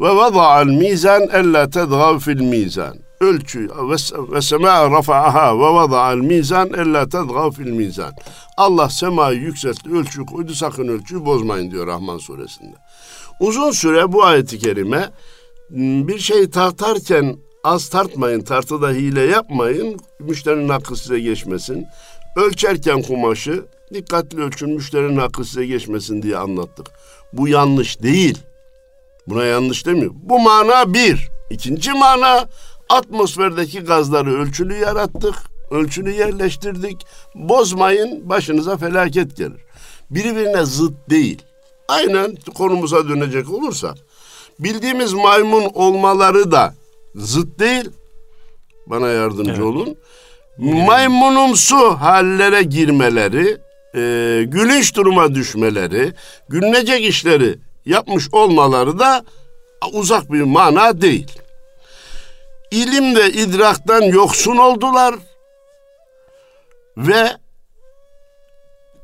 ve 0.00 0.16
vada'al 0.16 0.66
mizan 0.66 1.22
ella 1.32 1.70
tedgav 1.70 2.18
fil 2.18 2.40
mizan. 2.40 3.05
Ölçü 3.20 3.68
ve 4.32 4.42
sema 4.42 4.90
rafa'aha 4.90 5.58
ve 5.58 5.74
vada'al 5.74 6.16
mizan 6.16 6.68
ella 6.68 7.08
tedgav 7.08 7.50
fil 7.50 7.70
mizan. 7.70 8.12
Allah 8.56 8.90
semayı 8.90 9.40
yükseltti, 9.40 9.90
ölçü 9.90 10.26
koydu 10.26 10.54
sakın 10.54 10.88
ölçüyü 10.88 11.24
bozmayın 11.24 11.70
diyor 11.70 11.86
Rahman 11.86 12.18
suresinde. 12.18 12.76
Uzun 13.40 13.70
süre 13.70 14.12
bu 14.12 14.24
ayeti 14.24 14.58
kerime 14.58 15.10
bir 15.70 16.18
şey 16.18 16.50
tartarken 16.50 17.36
az 17.64 17.88
tartmayın, 17.88 18.40
tartıda 18.40 18.90
hile 18.90 19.20
yapmayın, 19.20 20.00
müşterinin 20.20 20.68
hakkı 20.68 20.96
size 20.96 21.20
geçmesin. 21.20 21.86
Ölçerken 22.36 23.02
kumaşı 23.02 23.64
dikkatli 23.94 24.40
ölçün, 24.40 24.70
müşterinin 24.70 25.16
hakkı 25.18 25.44
size 25.44 25.66
geçmesin 25.66 26.22
diye 26.22 26.36
anlattık. 26.36 26.86
Bu 27.32 27.48
yanlış 27.48 28.02
değil. 28.02 28.38
Buna 29.26 29.44
yanlış 29.44 29.86
demiyor. 29.86 30.12
Bu 30.14 30.40
mana 30.40 30.94
bir. 30.94 31.30
İkinci 31.50 31.92
mana 31.92 32.48
atmosferdeki 32.88 33.80
gazları 33.80 34.38
ölçülü 34.40 34.76
yarattık. 34.76 35.34
Ölçülü 35.70 36.12
yerleştirdik. 36.12 37.06
Bozmayın 37.34 38.28
başınıza 38.28 38.76
felaket 38.76 39.36
gelir. 39.36 39.60
Birbirine 40.10 40.64
zıt 40.64 41.10
değil. 41.10 41.42
Aynen 41.88 42.34
konumuza 42.54 43.08
dönecek 43.08 43.50
olursa 43.50 43.94
bildiğimiz 44.58 45.12
maymun 45.12 45.70
olmaları 45.74 46.50
da 46.52 46.74
zıt 47.14 47.58
değil. 47.58 47.90
Bana 48.86 49.08
yardımcı 49.08 49.50
evet. 49.50 49.62
olun. 49.62 49.96
Maymunumsu 50.58 51.76
hallere 51.76 52.62
girmeleri, 52.62 53.56
e, 53.94 54.42
gülünç 54.46 54.96
duruma 54.96 55.34
düşmeleri, 55.34 56.12
gülünecek 56.48 57.04
işleri 57.04 57.58
yapmış 57.86 58.28
olmaları 58.32 58.98
da 58.98 59.24
uzak 59.92 60.32
bir 60.32 60.42
mana 60.42 61.00
değil. 61.00 61.32
İlimde 62.70 63.30
idraktan 63.30 64.02
yoksun 64.02 64.56
oldular 64.56 65.14
ve 66.96 67.36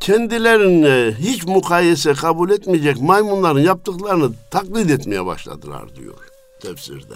kendilerine 0.01 1.15
hiç 1.19 1.45
mukayese 1.47 2.13
kabul 2.13 2.51
etmeyecek 2.51 3.01
maymunların 3.01 3.61
yaptıklarını 3.61 4.33
taklit 4.51 4.91
etmeye 4.91 5.27
başladılar 5.27 5.97
diyor 5.97 6.15
tefsirde. 6.61 7.15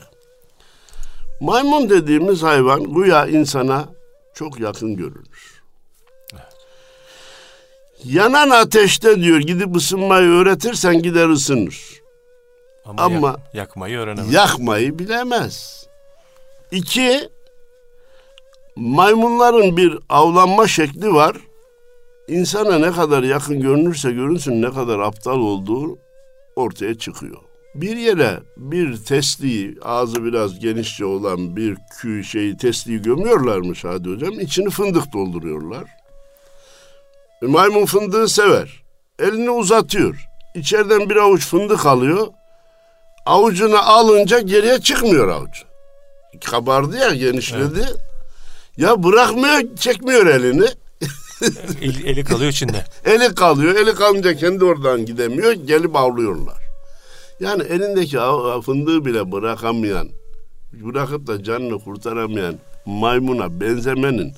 Maymun 1.41 1.91
dediğimiz 1.91 2.43
hayvan 2.43 2.95
güya 2.95 3.27
insana 3.27 3.89
çok 4.35 4.61
yakın 4.61 4.97
görünür. 4.97 5.63
Yanan 8.05 8.51
ateşte 8.51 9.17
diyor 9.21 9.39
gidip 9.39 9.77
ısınmayı 9.77 10.29
öğretirsen 10.29 11.03
gider 11.03 11.29
ısınır. 11.29 12.03
Ama, 12.85 13.03
Ama 13.03 13.29
yak, 13.29 13.55
yakmayı 13.55 13.99
öğrenemez. 13.99 14.33
Yakmayı 14.33 14.99
bilemez. 14.99 15.86
İki, 16.71 17.29
maymunların 18.77 19.77
bir 19.77 19.99
avlanma 20.09 20.67
şekli 20.67 21.15
var. 21.15 21.37
İnsana 22.29 22.79
ne 22.79 22.93
kadar 22.93 23.23
yakın 23.23 23.61
görünürse 23.61 24.13
görünsün 24.13 24.63
ne 24.63 24.71
kadar 24.71 24.99
aptal 24.99 25.39
olduğu 25.39 25.99
ortaya 26.57 26.99
çıkıyor. 26.99 27.37
Bir 27.75 27.97
yere 27.97 28.41
bir 28.57 28.97
tesliği, 28.97 29.77
ağzı 29.83 30.25
biraz 30.25 30.59
genişçe 30.59 31.05
olan 31.05 31.57
bir 31.57 31.77
kü 32.01 32.25
şeyi 32.25 32.57
tesliği 32.57 33.03
gömüyorlarmış 33.03 33.85
Hadi 33.85 34.11
Hocam. 34.11 34.41
İçini 34.41 34.71
fındık 34.71 35.13
dolduruyorlar. 35.13 35.85
Maymun 37.43 37.85
fındığı 37.85 38.29
sever. 38.29 38.83
Elini 39.19 39.51
uzatıyor. 39.51 40.27
İçeriden 40.55 41.11
bir 41.11 41.17
avuç 41.17 41.47
fındık 41.47 41.87
alıyor. 41.87 42.27
Avucunu 43.27 43.79
alınca 43.79 44.41
geriye 44.41 44.81
çıkmıyor 44.81 45.29
avuç. 45.29 45.65
Kabardı 46.45 46.97
ya 46.97 47.15
genişledi. 47.15 47.81
Evet. 47.81 47.97
Ya 48.77 49.03
bırakmıyor 49.03 49.77
çekmiyor 49.77 50.27
elini. 50.27 50.67
eli, 51.83 52.09
eli 52.09 52.25
kalıyor 52.25 52.51
içinde. 52.51 52.85
eli 53.05 53.35
kalıyor. 53.35 53.75
Eli 53.75 53.95
kalınca 53.95 54.37
kendi 54.37 54.65
oradan 54.65 55.07
gidemiyor. 55.07 55.53
Gelip 55.53 55.97
avlıyorlar. 55.97 56.63
Yani 57.41 57.63
elindeki 57.63 58.19
fındığı 58.63 59.05
bile 59.05 59.33
bırakamayan, 59.33 60.09
bırakıp 60.73 61.27
da 61.27 61.45
canını 61.45 61.79
kurtaramayan 61.79 62.59
maymuna 62.87 63.61
benzemenin 63.61 64.35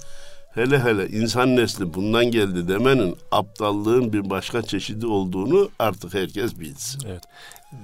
hele 0.54 0.80
hele 0.84 1.08
insan 1.08 1.56
nesli 1.56 1.94
bundan 1.94 2.24
geldi 2.24 2.68
demenin 2.68 3.16
aptallığın 3.30 4.12
bir 4.12 4.30
başka 4.30 4.62
çeşidi 4.62 5.06
olduğunu 5.06 5.70
artık 5.78 6.14
herkes 6.14 6.60
bilsin. 6.60 7.02
Evet. 7.08 7.22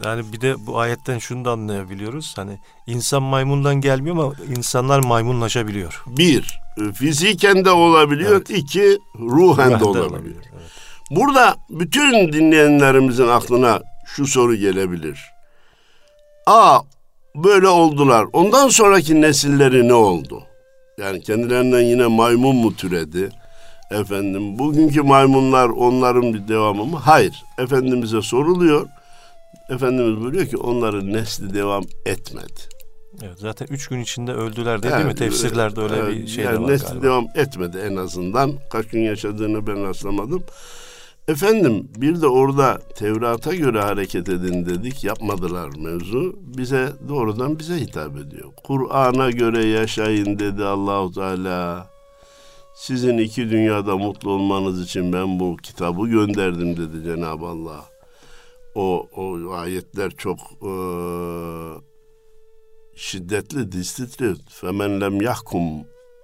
Yani 0.04 0.33
bir 0.33 0.40
de 0.40 0.66
bu 0.66 0.78
ayetten 0.78 1.18
şunu 1.18 1.44
da 1.44 1.50
anlayabiliyoruz. 1.50 2.33
Hani 2.37 2.59
insan 2.87 3.23
maymundan 3.23 3.75
gelmiyor 3.80 4.16
ama 4.16 4.33
insanlar 4.56 5.00
maymunlaşabiliyor. 5.00 6.04
Bir, 6.06 6.61
fiziken 6.94 7.64
de 7.64 7.71
olabiliyor. 7.71 8.30
Evet. 8.30 8.50
İki, 8.50 8.99
ruhen, 9.18 9.30
ruhen 9.30 9.80
de 9.80 9.85
olabiliyor. 9.85 10.11
olabiliyor. 10.11 10.42
Evet. 10.52 10.71
Burada 11.11 11.56
bütün 11.71 12.33
dinleyenlerimizin 12.33 13.28
aklına 13.28 13.83
şu 14.06 14.26
soru 14.26 14.54
gelebilir. 14.56 15.21
A, 16.47 16.80
böyle 17.35 17.68
oldular. 17.68 18.26
Ondan 18.33 18.68
sonraki 18.68 19.21
nesilleri 19.21 19.88
ne 19.88 19.94
oldu? 19.94 20.42
Yani 20.98 21.20
kendilerinden 21.20 21.80
yine 21.80 22.06
maymun 22.06 22.56
mu 22.56 22.76
türedi? 22.76 23.28
Efendim 23.90 24.58
bugünkü 24.58 25.02
maymunlar 25.02 25.68
onların 25.68 26.34
bir 26.34 26.48
devamı 26.48 26.84
mı? 26.84 26.96
Hayır. 26.96 27.44
Efendimiz'e 27.58 28.22
soruluyor. 28.22 28.86
Efendimiz 29.70 30.20
buyuruyor 30.20 30.46
ki 30.46 30.56
onların 30.56 31.12
nesli 31.12 31.54
devam 31.54 31.84
etmedi. 32.06 32.60
Evet, 33.22 33.38
zaten 33.38 33.66
üç 33.70 33.88
gün 33.88 34.00
içinde 34.00 34.32
öldüler 34.32 34.82
de, 34.82 34.92
değil 34.92 35.06
mi? 35.06 35.14
Tefsirlerde 35.14 35.80
öyle 35.80 35.96
evet, 35.96 36.16
bir 36.16 36.26
şey 36.26 36.44
yani 36.44 36.58
de 36.58 36.62
var 36.62 36.70
nesli 36.70 36.86
galiba. 36.86 37.02
devam 37.02 37.26
etmedi 37.34 37.78
en 37.78 37.96
azından. 37.96 38.52
Kaç 38.70 38.86
gün 38.86 39.00
yaşadığını 39.00 39.66
ben 39.66 39.84
rastlamadım. 39.84 40.42
Efendim 41.28 41.88
bir 41.97 42.23
de 42.23 42.26
orada 42.26 42.78
Tevrat'a 42.78 43.54
göre 43.54 43.81
hareket 43.81 44.28
edin 44.28 44.66
dedik 44.66 45.04
yapmadılar 45.04 45.71
mevzu. 45.78 46.35
Bize 46.37 46.93
doğrudan 47.09 47.59
bize 47.59 47.76
hitap 47.81 48.16
ediyor. 48.16 48.52
Kur'an'a 48.64 49.31
göre 49.31 49.64
yaşayın 49.64 50.38
dedi 50.38 50.64
Allahu 50.64 51.12
Teala. 51.12 51.90
Sizin 52.75 53.19
iki 53.19 53.50
dünyada 53.50 53.97
mutlu 53.97 54.31
olmanız 54.31 54.83
için 54.83 55.12
ben 55.12 55.40
bu 55.40 55.57
kitabı 55.57 56.09
gönderdim 56.09 56.76
dedi 56.76 57.04
Cenab-ı 57.04 57.47
Allah. 57.47 57.85
O, 58.75 59.07
o 59.16 59.50
ayetler 59.52 60.11
çok 60.11 60.38
e, 60.62 60.73
şiddetli, 62.95 63.73
distitriyor. 63.73 64.37
Femen 64.49 65.00
lem 65.00 65.21
yahkum 65.21 65.64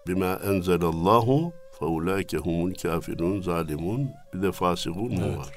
bima 0.08 0.40
enzelallahu 0.44 1.52
فَاُولَٰئِكَ 1.79 2.35
هُمُ 2.35 2.73
الْكَافِرُونَ 2.73 3.43
zalimun 3.43 4.11
Bir 4.33 4.41
de 4.41 4.51
fasikun 4.51 5.13
mu 5.13 5.37
var? 5.37 5.49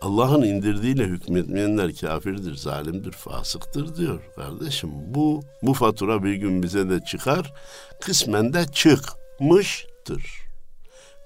Allah'ın 0.00 0.42
indirdiğiyle 0.42 1.04
hükmetmeyenler 1.04 1.94
kafirdir, 1.94 2.56
zalimdir, 2.56 3.12
fasıktır 3.12 3.96
diyor 3.96 4.20
kardeşim. 4.36 4.90
Bu 4.94 5.42
bu 5.62 5.74
fatura 5.74 6.24
bir 6.24 6.34
gün 6.34 6.62
bize 6.62 6.90
de 6.90 7.00
çıkar. 7.00 7.52
Kısmen 8.00 8.52
de 8.52 8.66
çıkmıştır. 8.66 10.24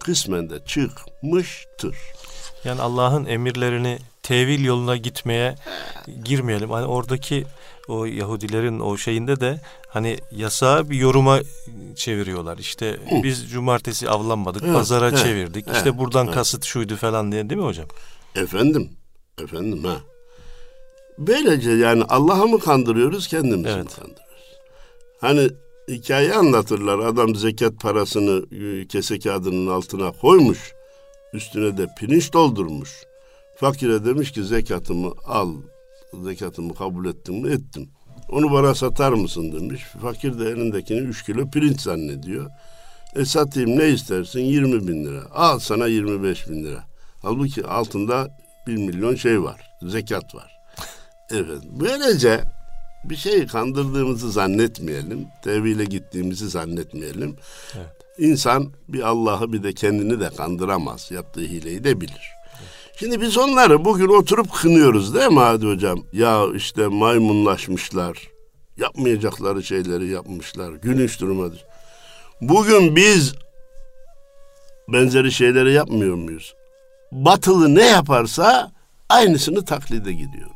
Kısmen 0.01 0.51
de 0.51 0.65
çıkmıştır. 0.65 1.97
Yani 2.65 2.81
Allah'ın 2.81 3.27
emirlerini 3.27 3.99
tevil 4.23 4.65
yoluna 4.65 4.97
gitmeye 4.97 5.55
girmeyelim. 6.25 6.71
Hani 6.71 6.87
oradaki 6.87 7.47
o 7.88 8.06
Yahudilerin 8.06 8.80
o 8.80 8.98
şeyinde 8.98 9.40
de 9.40 9.62
hani 9.88 10.18
yasağı 10.32 10.90
bir 10.90 10.96
yoruma 10.96 11.40
çeviriyorlar. 11.96 12.58
İşte 12.58 12.92
Hı. 12.92 13.24
biz 13.24 13.52
cumartesi 13.52 14.10
avlanmadık, 14.10 14.64
evet, 14.66 14.76
pazara 14.76 15.10
evet, 15.10 15.20
çevirdik. 15.20 15.66
Evet, 15.68 15.78
işte 15.78 15.98
buradan 15.98 16.26
evet. 16.26 16.36
kasıt 16.36 16.64
şuydu 16.64 16.96
falan 16.96 17.32
diye 17.32 17.50
değil 17.50 17.62
mi 17.62 17.68
hocam? 17.68 17.88
Efendim, 18.36 18.90
efendim 19.44 19.84
ha. 19.84 19.98
Böylece 21.18 21.72
yani 21.72 22.04
Allah'ı 22.04 22.48
mı 22.48 22.60
kandırıyoruz, 22.60 23.28
kendimizi 23.28 23.70
evet. 23.70 23.86
mi 23.86 23.92
kandırıyoruz? 23.92 24.26
Hani 25.22 25.50
hikaye 25.90 26.34
anlatırlar. 26.34 27.00
Adam 27.00 27.36
zekat 27.36 27.80
parasını 27.82 28.56
e, 28.56 28.88
kese 28.88 29.20
kağıdının 29.20 29.68
altına 29.68 30.12
koymuş. 30.12 30.74
Üstüne 31.34 31.78
de 31.78 31.88
pirinç 32.00 32.34
doldurmuş. 32.34 32.90
Fakire 33.56 34.06
demiş 34.06 34.32
ki 34.32 34.44
zekatımı 34.44 35.14
al, 35.26 35.54
zekatımı 36.24 36.76
kabul 36.76 37.06
ettim 37.06 37.36
mi? 37.36 37.52
Ettim. 37.52 37.90
Onu 38.30 38.52
bana 38.52 38.76
satar 38.76 39.14
mısın 39.14 39.52
demiş. 39.52 39.84
Fakir 40.02 40.40
de 40.40 40.50
elindekini 40.50 41.00
üç 41.00 41.26
kilo 41.26 41.50
pirinç 41.50 41.82
zannediyor. 41.82 42.50
E 43.16 43.26
satayım 43.26 43.80
ne 43.80 43.90
istersin? 43.90 44.40
20 44.40 44.88
bin 44.88 45.06
lira. 45.06 45.24
Al 45.34 45.60
sana 45.60 45.88
25 45.88 46.50
bin 46.50 46.64
lira. 46.64 46.84
Halbuki 47.22 47.66
altında 47.66 48.38
bir 48.68 48.78
milyon 48.78 49.16
şey 49.16 49.44
var. 49.44 49.62
Zekat 49.82 50.36
var. 50.36 50.52
Evet. 51.32 51.62
Böylece 51.80 52.42
bir 53.04 53.16
şeyi 53.16 53.48
kandırdığımızı 53.48 54.32
zannetmeyelim. 54.32 55.28
Tevhile 55.44 55.86
gittiğimizi 55.86 56.50
zannetmeyelim. 56.50 57.36
Evet. 57.76 57.88
İnsan 58.18 58.74
bir 58.88 59.02
Allah'ı 59.02 59.54
bir 59.54 59.64
de 59.64 59.74
kendini 59.74 60.20
de 60.20 60.30
kandıramaz. 60.30 61.12
Yaptığı 61.12 61.42
hileyi 61.42 61.84
de 61.84 62.02
bilir. 62.02 62.32
Şimdi 63.00 63.22
biz 63.22 63.38
onları 63.38 63.86
bugün 63.86 64.08
oturup 64.08 64.54
kınıyoruz 64.54 65.16
değil 65.16 65.32
mi 65.32 65.40
Hadi 65.40 65.68
Hocam? 65.68 66.00
Ya 66.14 66.46
işte 66.56 66.88
maymunlaşmışlar. 66.88 68.30
Yapmayacakları 68.78 69.64
şeyleri 69.64 70.08
yapmışlar. 70.08 70.74
Gülünç 70.74 71.22
durmadır. 71.22 71.66
Bugün 72.42 72.96
biz 72.96 73.34
benzeri 74.88 75.32
şeyleri 75.32 75.74
yapmıyor 75.74 76.16
muyuz? 76.16 76.56
Batılı 77.12 77.76
ne 77.76 77.86
yaparsa 77.86 78.72
aynısını 79.10 79.66
taklide 79.66 80.14
gidiyoruz. 80.14 80.56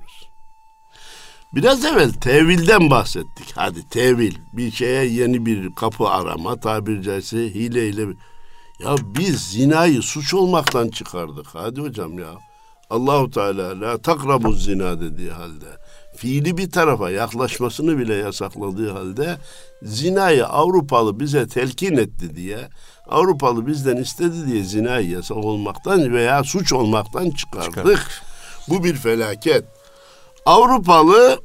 Biraz 1.55 1.86
evvel 1.86 2.13
tevilden 2.13 2.89
bahsettik. 2.89 3.51
Hadi 3.55 3.89
tevil. 3.89 4.36
Bir 4.53 4.72
şeye 4.72 5.05
yeni 5.05 5.46
bir 5.46 5.75
kapı 5.75 6.08
arama 6.08 6.60
tabiri 6.60 7.03
caizse 7.03 7.38
hileyle. 7.38 8.08
Ya 8.80 8.96
biz 9.02 9.52
zinayı 9.52 10.02
suç 10.02 10.34
olmaktan 10.34 10.90
çıkardık. 10.90 11.46
Hadi 11.54 11.82
hocam 11.82 12.20
ya. 12.20 12.30
Allahu 12.90 13.30
Teala 13.30 13.82
la 13.82 13.98
takrabu 13.98 14.54
zina 14.54 15.02
dediği 15.02 15.32
halde 15.32 15.66
fiili 16.16 16.58
bir 16.58 16.72
tarafa 16.72 17.10
yaklaşmasını 17.10 17.98
bile 17.98 18.14
yasakladığı 18.14 18.92
halde 18.92 19.38
zinayı 19.84 20.46
Avrupalı 20.46 21.20
bize 21.20 21.48
telkin 21.48 21.98
etti 21.98 22.36
diye 22.36 22.58
Avrupalı 23.10 23.68
bizden 23.68 23.98
istedi 23.98 24.48
diye 24.48 24.64
zinayı 24.64 25.10
yasak 25.10 25.38
olmaktan 25.38 26.14
veya 26.14 26.44
suç 26.44 26.74
olmaktan 26.74 27.30
çıkardık. 27.32 27.74
Çıkar. 27.76 28.22
Bu 28.70 28.84
bir 28.84 28.96
felaket. 28.96 29.66
Avrupalı 30.46 31.40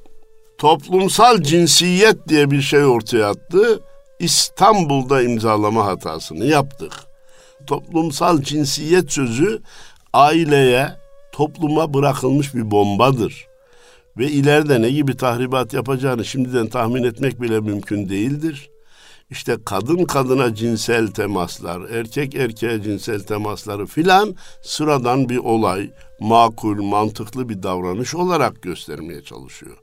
toplumsal 0.58 1.42
cinsiyet 1.42 2.28
diye 2.28 2.50
bir 2.50 2.62
şey 2.62 2.84
ortaya 2.84 3.28
attı. 3.28 3.80
İstanbul'da 4.18 5.22
imzalama 5.22 5.86
hatasını 5.86 6.44
yaptık. 6.44 7.13
Toplumsal 7.66 8.42
cinsiyet 8.42 9.12
sözü 9.12 9.62
aileye, 10.12 10.88
topluma 11.32 11.94
bırakılmış 11.94 12.54
bir 12.54 12.70
bombadır. 12.70 13.46
Ve 14.18 14.28
ileride 14.30 14.82
ne 14.82 14.90
gibi 14.90 15.16
tahribat 15.16 15.72
yapacağını 15.72 16.24
şimdiden 16.24 16.66
tahmin 16.66 17.02
etmek 17.02 17.40
bile 17.40 17.60
mümkün 17.60 18.08
değildir. 18.08 18.70
İşte 19.30 19.56
kadın 19.64 20.04
kadına 20.04 20.54
cinsel 20.54 21.06
temaslar, 21.06 21.90
erkek 21.90 22.34
erkeğe 22.34 22.82
cinsel 22.82 23.20
temasları 23.20 23.86
filan 23.86 24.34
sıradan 24.62 25.28
bir 25.28 25.38
olay, 25.38 25.90
makul, 26.20 26.82
mantıklı 26.82 27.48
bir 27.48 27.62
davranış 27.62 28.14
olarak 28.14 28.62
göstermeye 28.62 29.22
çalışıyor. 29.22 29.76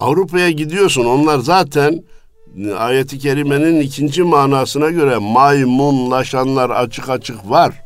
Avrupa'ya 0.00 0.50
gidiyorsun 0.50 1.04
onlar 1.04 1.38
zaten 1.38 2.04
ayeti 2.78 3.18
kerimenin 3.18 3.80
ikinci 3.80 4.22
manasına 4.22 4.90
göre 4.90 5.18
maymunlaşanlar 5.18 6.70
açık 6.70 7.08
açık 7.08 7.50
var. 7.50 7.82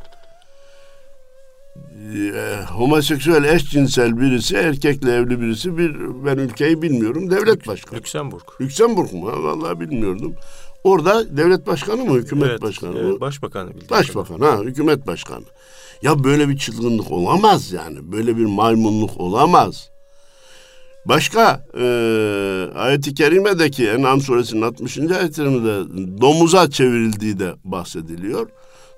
Ee, 2.15 2.63
homoseksüel 2.71 3.43
eşcinsel 3.43 4.19
birisi 4.19 4.55
erkekle 4.55 5.11
evli 5.11 5.41
birisi 5.41 5.77
bir 5.77 5.95
ben 6.25 6.37
ülkeyi 6.37 6.81
bilmiyorum 6.81 7.31
devlet 7.31 7.67
başkanı. 7.67 7.99
Lüksemburg. 7.99 8.43
Lüksemburg 8.61 9.13
mu? 9.13 9.43
Vallahi 9.43 9.79
bilmiyordum. 9.79 10.35
Orada 10.83 11.37
devlet 11.37 11.67
başkanı 11.67 12.05
mı 12.05 12.13
hükümet 12.13 12.49
evet, 12.49 12.61
başkanı 12.61 13.03
mı? 13.03 13.19
Başbakanı. 13.19 13.71
Başbakan 13.89 14.39
ha 14.39 14.59
hükümet 14.59 15.07
başkanı. 15.07 15.43
Ya 16.01 16.23
böyle 16.23 16.49
bir 16.49 16.57
çılgınlık 16.57 17.11
olamaz 17.11 17.71
yani. 17.71 18.11
Böyle 18.11 18.37
bir 18.37 18.45
maymunluk 18.45 19.17
olamaz. 19.17 19.89
Başka 21.07 21.65
e, 21.79 21.85
ayet-i 22.75 23.13
kerimedeki 23.13 23.87
En'am 23.89 24.21
suresinin 24.21 24.61
60. 24.61 24.97
ayetlerinde 24.97 25.91
domuza 26.21 26.69
çevrildiği 26.69 27.39
de 27.39 27.53
bahsediliyor. 27.63 28.49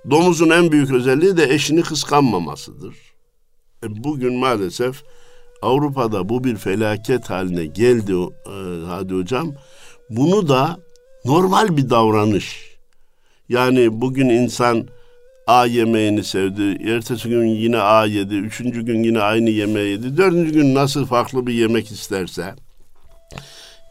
Domuzun 0.09 0.49
en 0.49 0.71
büyük 0.71 0.91
özelliği 0.91 1.37
de 1.37 1.53
eşini 1.53 1.81
kıskanmamasıdır. 1.81 2.95
E, 3.83 4.03
bugün 4.03 4.33
maalesef 4.33 5.03
Avrupa'da 5.61 6.29
bu 6.29 6.43
bir 6.43 6.55
felaket 6.55 7.29
haline 7.29 7.65
geldi 7.65 8.13
e, 8.13 8.85
hadi 8.87 9.13
hocam. 9.13 9.53
Bunu 10.09 10.47
da 10.47 10.77
normal 11.25 11.77
bir 11.77 11.89
davranış. 11.89 12.77
Yani 13.49 14.01
bugün 14.01 14.29
insan 14.29 14.87
A 15.49 15.65
yemeğini 15.65 16.23
sevdi. 16.23 16.89
Ertesi 16.91 17.29
gün 17.29 17.45
yine 17.45 17.77
A 17.77 18.05
yedi. 18.05 18.35
Üçüncü 18.35 18.81
gün 18.81 19.03
yine 19.03 19.19
aynı 19.21 19.49
yemeği 19.49 19.91
yedi. 19.91 20.17
Dördüncü 20.17 20.53
gün 20.53 20.75
nasıl 20.75 21.05
farklı 21.05 21.47
bir 21.47 21.53
yemek 21.53 21.91
isterse 21.91 22.55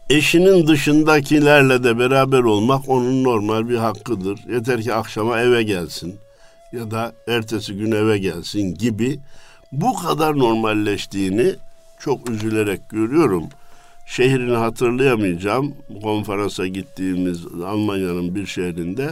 eşinin 0.09 0.67
dışındakilerle 0.67 1.83
de 1.83 1.99
beraber 1.99 2.39
olmak 2.39 2.89
onun 2.89 3.23
normal 3.23 3.69
bir 3.69 3.77
hakkıdır. 3.77 4.39
Yeter 4.53 4.81
ki 4.81 4.93
akşama 4.93 5.39
eve 5.39 5.63
gelsin 5.63 6.15
ya 6.73 6.91
da 6.91 7.13
ertesi 7.27 7.73
gün 7.73 7.91
eve 7.91 8.17
gelsin 8.17 8.75
gibi 8.75 9.19
bu 9.71 9.93
kadar 9.93 10.37
normalleştiğini 10.37 11.55
çok 11.99 12.29
üzülerek 12.29 12.89
görüyorum. 12.89 13.43
Şehrini 14.05 14.55
hatırlayamayacağım. 14.55 15.73
Konferansa 16.03 16.67
gittiğimiz 16.67 17.45
Almanya'nın 17.65 18.35
bir 18.35 18.45
şehrinde 18.45 19.09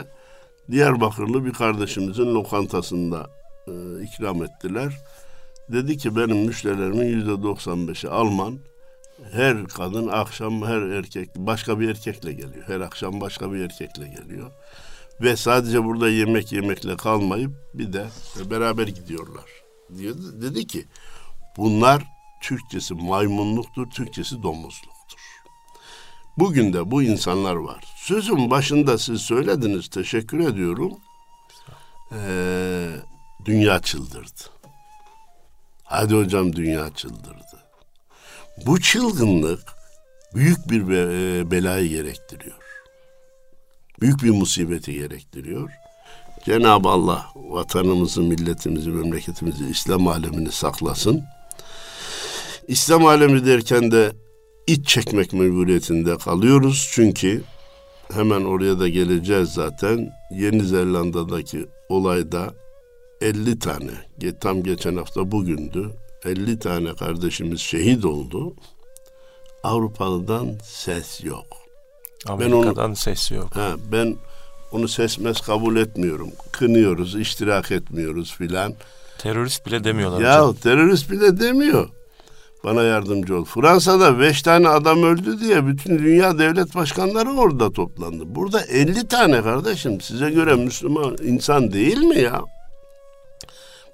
Diyarbakırlı 0.71 1.45
bir 1.45 1.53
kardeşimizin 1.53 2.35
lokantasında 2.35 3.29
e, 3.67 4.03
ikram 4.03 4.43
ettiler. 4.43 4.97
Dedi 5.69 5.97
ki 5.97 6.15
benim 6.15 6.37
müşterilerimin 6.37 7.05
yüzde 7.05 7.31
95'i 7.31 8.09
Alman. 8.09 8.59
Her 9.31 9.67
kadın 9.67 10.07
akşam 10.07 10.61
her 10.65 10.81
erkek 10.81 11.35
başka 11.35 11.79
bir 11.79 11.89
erkekle 11.89 12.33
geliyor. 12.33 12.63
Her 12.67 12.81
akşam 12.81 13.21
başka 13.21 13.53
bir 13.53 13.59
erkekle 13.59 14.07
geliyor. 14.07 14.51
Ve 15.21 15.35
sadece 15.35 15.83
burada 15.83 16.09
yemek 16.09 16.51
yemekle 16.51 16.97
kalmayıp 16.97 17.51
bir 17.73 17.93
de 17.93 18.05
beraber 18.49 18.87
gidiyorlar. 18.87 19.45
Diyor, 19.97 20.15
dedi 20.41 20.67
ki 20.67 20.85
bunlar 21.57 22.03
Türkçesi 22.43 22.93
maymunluktur, 22.93 23.89
Türkçesi 23.89 24.43
domuzluktur. 24.43 24.96
Bugün 26.37 26.73
de 26.73 26.91
bu 26.91 27.03
insanlar 27.03 27.55
var. 27.55 27.83
Sözün 27.95 28.51
başında 28.51 28.97
siz 28.97 29.21
söylediniz, 29.21 29.87
teşekkür 29.87 30.39
ediyorum. 30.39 30.91
Ee, 32.13 32.89
dünya 33.45 33.79
çıldırdı. 33.79 34.41
Hadi 35.83 36.15
hocam 36.15 36.55
dünya 36.55 36.93
çıldırdı. 36.93 37.63
Bu 38.65 38.81
çılgınlık 38.81 39.59
büyük 40.35 40.69
bir 40.69 40.89
be- 40.89 41.51
belayı 41.51 41.89
gerektiriyor. 41.89 42.57
Büyük 44.01 44.23
bir 44.23 44.29
musibeti 44.29 44.93
gerektiriyor. 44.93 45.71
Cenab-ı 46.45 46.89
Allah 46.89 47.25
vatanımızı, 47.35 48.21
milletimizi, 48.21 48.89
memleketimizi, 48.89 49.69
İslam 49.69 50.07
alemini 50.07 50.51
saklasın. 50.51 51.23
İslam 52.67 53.05
alemi 53.05 53.45
derken 53.45 53.91
de 53.91 54.11
iç 54.67 54.87
çekmek 54.87 55.33
mecburiyetinde 55.33 56.17
kalıyoruz. 56.17 56.89
Çünkü 56.91 57.43
hemen 58.13 58.41
oraya 58.41 58.79
da 58.79 58.87
geleceğiz 58.87 59.49
zaten. 59.49 60.13
Yeni 60.31 60.63
Zelanda'daki 60.63 61.65
olayda 61.89 62.53
50 63.21 63.59
tane, 63.59 63.91
tam 64.41 64.63
geçen 64.63 64.95
hafta 64.95 65.31
bugündü, 65.31 65.91
50 66.25 66.59
tane 66.59 66.95
kardeşimiz 66.95 67.59
şehit 67.59 68.05
oldu. 68.05 68.53
Avrupalı'dan 69.63 70.57
ses 70.63 71.23
yok. 71.23 71.45
Amerika'dan 72.27 72.75
ben 72.75 72.83
onu, 72.83 72.95
ses 72.95 73.31
yok. 73.31 73.55
He, 73.55 73.91
ben 73.91 74.15
onu 74.71 74.87
sesmez 74.87 75.41
kabul 75.41 75.75
etmiyorum. 75.77 76.29
Kınıyoruz, 76.51 77.15
iştirak 77.15 77.71
etmiyoruz 77.71 78.35
filan. 78.35 78.73
Terörist 79.17 79.65
bile 79.65 79.83
demiyorlar. 79.83 80.21
Ya 80.21 80.41
hocam. 80.41 80.53
terörist 80.55 81.11
bile 81.11 81.39
demiyor. 81.39 81.89
Bana 82.67 82.83
yardımcı 82.83 83.37
ol. 83.37 83.45
Fransa'da 83.45 84.19
beş 84.19 84.41
tane 84.41 84.69
adam 84.69 85.03
öldü 85.03 85.39
diye 85.39 85.67
bütün 85.67 85.99
dünya 85.99 86.39
devlet 86.39 86.75
başkanları 86.75 87.31
orada 87.31 87.71
toplandı. 87.71 88.23
Burada 88.35 88.61
elli 88.61 89.07
tane 89.07 89.41
kardeşim 89.41 90.01
size 90.01 90.29
göre 90.29 90.55
Müslüman 90.55 91.17
insan 91.23 91.73
değil 91.73 91.97
mi 91.97 92.21
ya? 92.21 92.41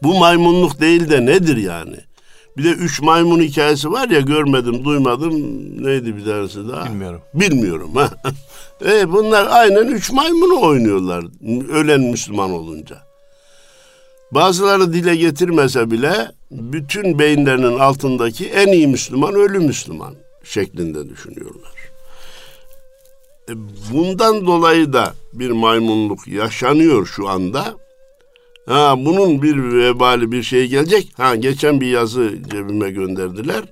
Bu 0.03 0.13
maymunluk 0.19 0.79
değil 0.79 1.09
de 1.09 1.25
nedir 1.25 1.57
yani? 1.57 1.95
Bir 2.57 2.63
de 2.63 2.69
üç 2.69 3.01
maymun 3.01 3.41
hikayesi 3.41 3.91
var 3.91 4.09
ya 4.09 4.19
görmedim, 4.19 4.83
duymadım. 4.86 5.33
Neydi 5.83 6.17
bir 6.17 6.25
tanesi 6.25 6.67
daha? 6.69 6.86
Bilmiyorum. 6.86 7.21
Bilmiyorum. 7.33 7.95
Ha. 7.95 8.09
e, 8.86 9.12
bunlar 9.12 9.47
aynen 9.49 9.88
üç 9.88 10.12
maymunu 10.12 10.62
oynuyorlar 10.62 11.25
ölen 11.71 12.01
Müslüman 12.01 12.51
olunca. 12.51 12.97
Bazıları 14.31 14.93
dile 14.93 15.15
getirmese 15.15 15.91
bile 15.91 16.31
bütün 16.53 17.19
beyinlerinin 17.19 17.79
altındaki 17.79 18.49
en 18.49 18.67
iyi 18.67 18.87
Müslüman 18.87 19.33
ölü 19.33 19.59
Müslüman 19.59 20.15
şeklinde 20.43 21.09
düşünüyorlar. 21.09 21.73
E, 23.49 23.53
bundan 23.91 24.45
dolayı 24.47 24.93
da 24.93 25.13
bir 25.33 25.51
maymunluk 25.51 26.27
yaşanıyor 26.27 27.05
şu 27.05 27.29
anda. 27.29 27.75
Ha 28.65 28.95
bunun 28.97 29.41
bir 29.41 29.73
vebali 29.73 30.31
bir 30.31 30.43
şey 30.43 30.67
gelecek. 30.67 31.11
Ha 31.17 31.35
geçen 31.35 31.81
bir 31.81 31.87
yazı 31.87 32.43
cebime 32.51 32.91
gönderdiler. 32.91 33.63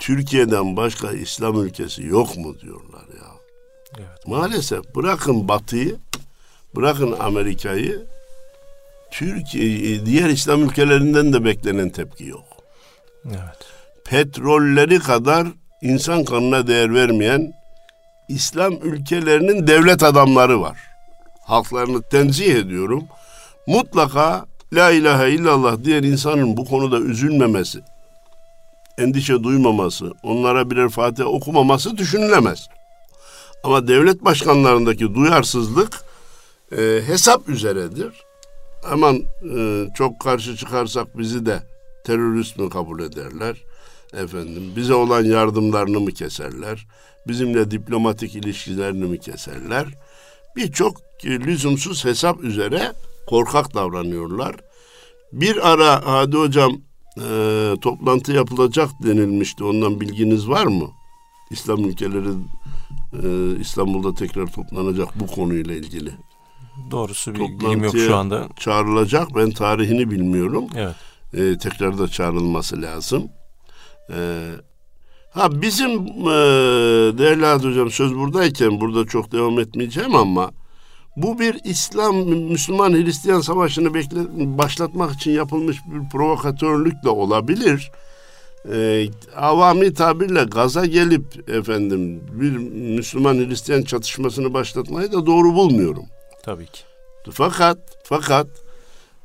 Türkiye'den 0.00 0.76
başka 0.76 1.12
İslam 1.12 1.64
ülkesi 1.64 2.06
yok 2.06 2.36
mu 2.36 2.60
diyorlar 2.60 3.04
ya. 3.16 3.28
Evet. 3.98 4.26
Maalesef 4.26 4.94
bırakın 4.94 5.48
Batı'yı, 5.48 5.96
bırakın 6.76 7.14
Amerika'yı, 7.20 8.06
Türkiye 9.10 10.06
diğer 10.06 10.28
İslam 10.28 10.62
ülkelerinden 10.62 11.32
de 11.32 11.44
beklenen 11.44 11.90
tepki 11.90 12.24
yok. 12.24 12.44
Evet. 13.26 13.66
Petrolleri 14.04 14.98
kadar 14.98 15.46
insan 15.82 16.24
kanına 16.24 16.66
değer 16.66 16.94
vermeyen 16.94 17.52
İslam 18.28 18.72
ülkelerinin 18.82 19.66
devlet 19.66 20.02
adamları 20.02 20.60
var. 20.60 20.78
Halklarını 21.40 22.02
tenzih 22.02 22.54
ediyorum. 22.54 23.04
Mutlaka 23.66 24.46
La 24.72 24.90
ilahe 24.90 25.30
illallah 25.30 25.84
diyen 25.84 26.02
insanın 26.02 26.56
bu 26.56 26.64
konuda 26.64 26.98
üzülmemesi, 26.98 27.80
endişe 28.98 29.42
duymaması, 29.42 30.12
onlara 30.22 30.70
birer 30.70 30.88
Fatiha 30.88 31.28
okumaması 31.28 31.96
düşünülemez. 31.96 32.68
Ama 33.64 33.88
devlet 33.88 34.24
başkanlarındaki 34.24 35.14
duyarsızlık 35.14 36.00
e, 36.72 37.00
hesap 37.06 37.48
üzeredir. 37.48 38.27
Aman 38.90 39.22
e, 39.56 39.88
çok 39.94 40.20
karşı 40.20 40.56
çıkarsak 40.56 41.18
bizi 41.18 41.46
de 41.46 41.62
terörist 42.04 42.58
mi 42.58 42.70
kabul 42.70 43.00
ederler? 43.00 43.56
Efendim 44.12 44.72
bize 44.76 44.94
olan 44.94 45.24
yardımlarını 45.24 46.00
mı 46.00 46.12
keserler? 46.12 46.86
Bizimle 47.26 47.70
diplomatik 47.70 48.34
ilişkilerini 48.34 49.04
mi 49.04 49.20
keserler? 49.20 49.86
Birçok 50.56 50.96
e, 51.24 51.28
lüzumsuz 51.28 52.04
hesap 52.04 52.44
üzere 52.44 52.92
korkak 53.26 53.74
davranıyorlar. 53.74 54.56
Bir 55.32 55.72
ara 55.72 56.06
Hadi 56.06 56.36
Hocam 56.36 56.72
e, 57.16 57.74
toplantı 57.80 58.32
yapılacak 58.32 58.90
denilmişti. 59.02 59.64
Ondan 59.64 60.00
bilginiz 60.00 60.48
var 60.48 60.66
mı? 60.66 60.90
İslam 61.50 61.84
ülkeleri 61.84 62.30
e, 63.22 63.60
İstanbul'da 63.60 64.14
tekrar 64.14 64.46
toplanacak 64.46 65.20
bu 65.20 65.26
konuyla 65.26 65.74
ilgili. 65.74 66.10
Doğrusu 66.90 67.34
bir 67.34 67.40
bilgim 67.40 67.84
yok 67.84 67.98
şu 67.98 68.16
anda. 68.16 68.48
Çağrılacak. 68.56 69.28
Ben 69.36 69.50
tarihini 69.50 70.10
bilmiyorum. 70.10 70.64
Evet. 70.76 70.94
E, 71.34 71.58
tekrar 71.58 71.98
da 71.98 72.08
çağrılması 72.08 72.82
lazım. 72.82 73.28
E, 74.10 74.50
ha 75.30 75.62
bizim 75.62 75.90
e, 76.06 76.38
değerli 77.18 77.68
hocam 77.68 77.90
söz 77.90 78.14
buradayken 78.14 78.80
burada 78.80 79.06
çok 79.06 79.32
devam 79.32 79.58
etmeyeceğim 79.58 80.14
ama 80.14 80.50
bu 81.16 81.38
bir 81.38 81.56
İslam 81.64 82.16
Müslüman 82.26 82.92
Hristiyan 82.92 83.40
savaşını 83.40 83.94
bekle, 83.94 84.18
başlatmak 84.58 85.12
için 85.12 85.30
yapılmış 85.30 85.76
bir 85.86 86.08
provokatörlük 86.10 87.04
de 87.04 87.08
olabilir. 87.08 87.90
Ee, 88.72 89.06
avami 89.36 89.94
tabirle 89.94 90.44
gaza 90.44 90.86
gelip 90.86 91.50
efendim 91.50 92.20
bir 92.32 92.56
Müslüman 92.96 93.34
Hristiyan 93.34 93.82
çatışmasını 93.82 94.54
başlatmayı 94.54 95.12
da 95.12 95.26
doğru 95.26 95.54
bulmuyorum. 95.54 96.04
Tabii 96.48 96.66
ki. 96.66 96.82
Fakat 97.30 97.78
fakat 98.04 98.46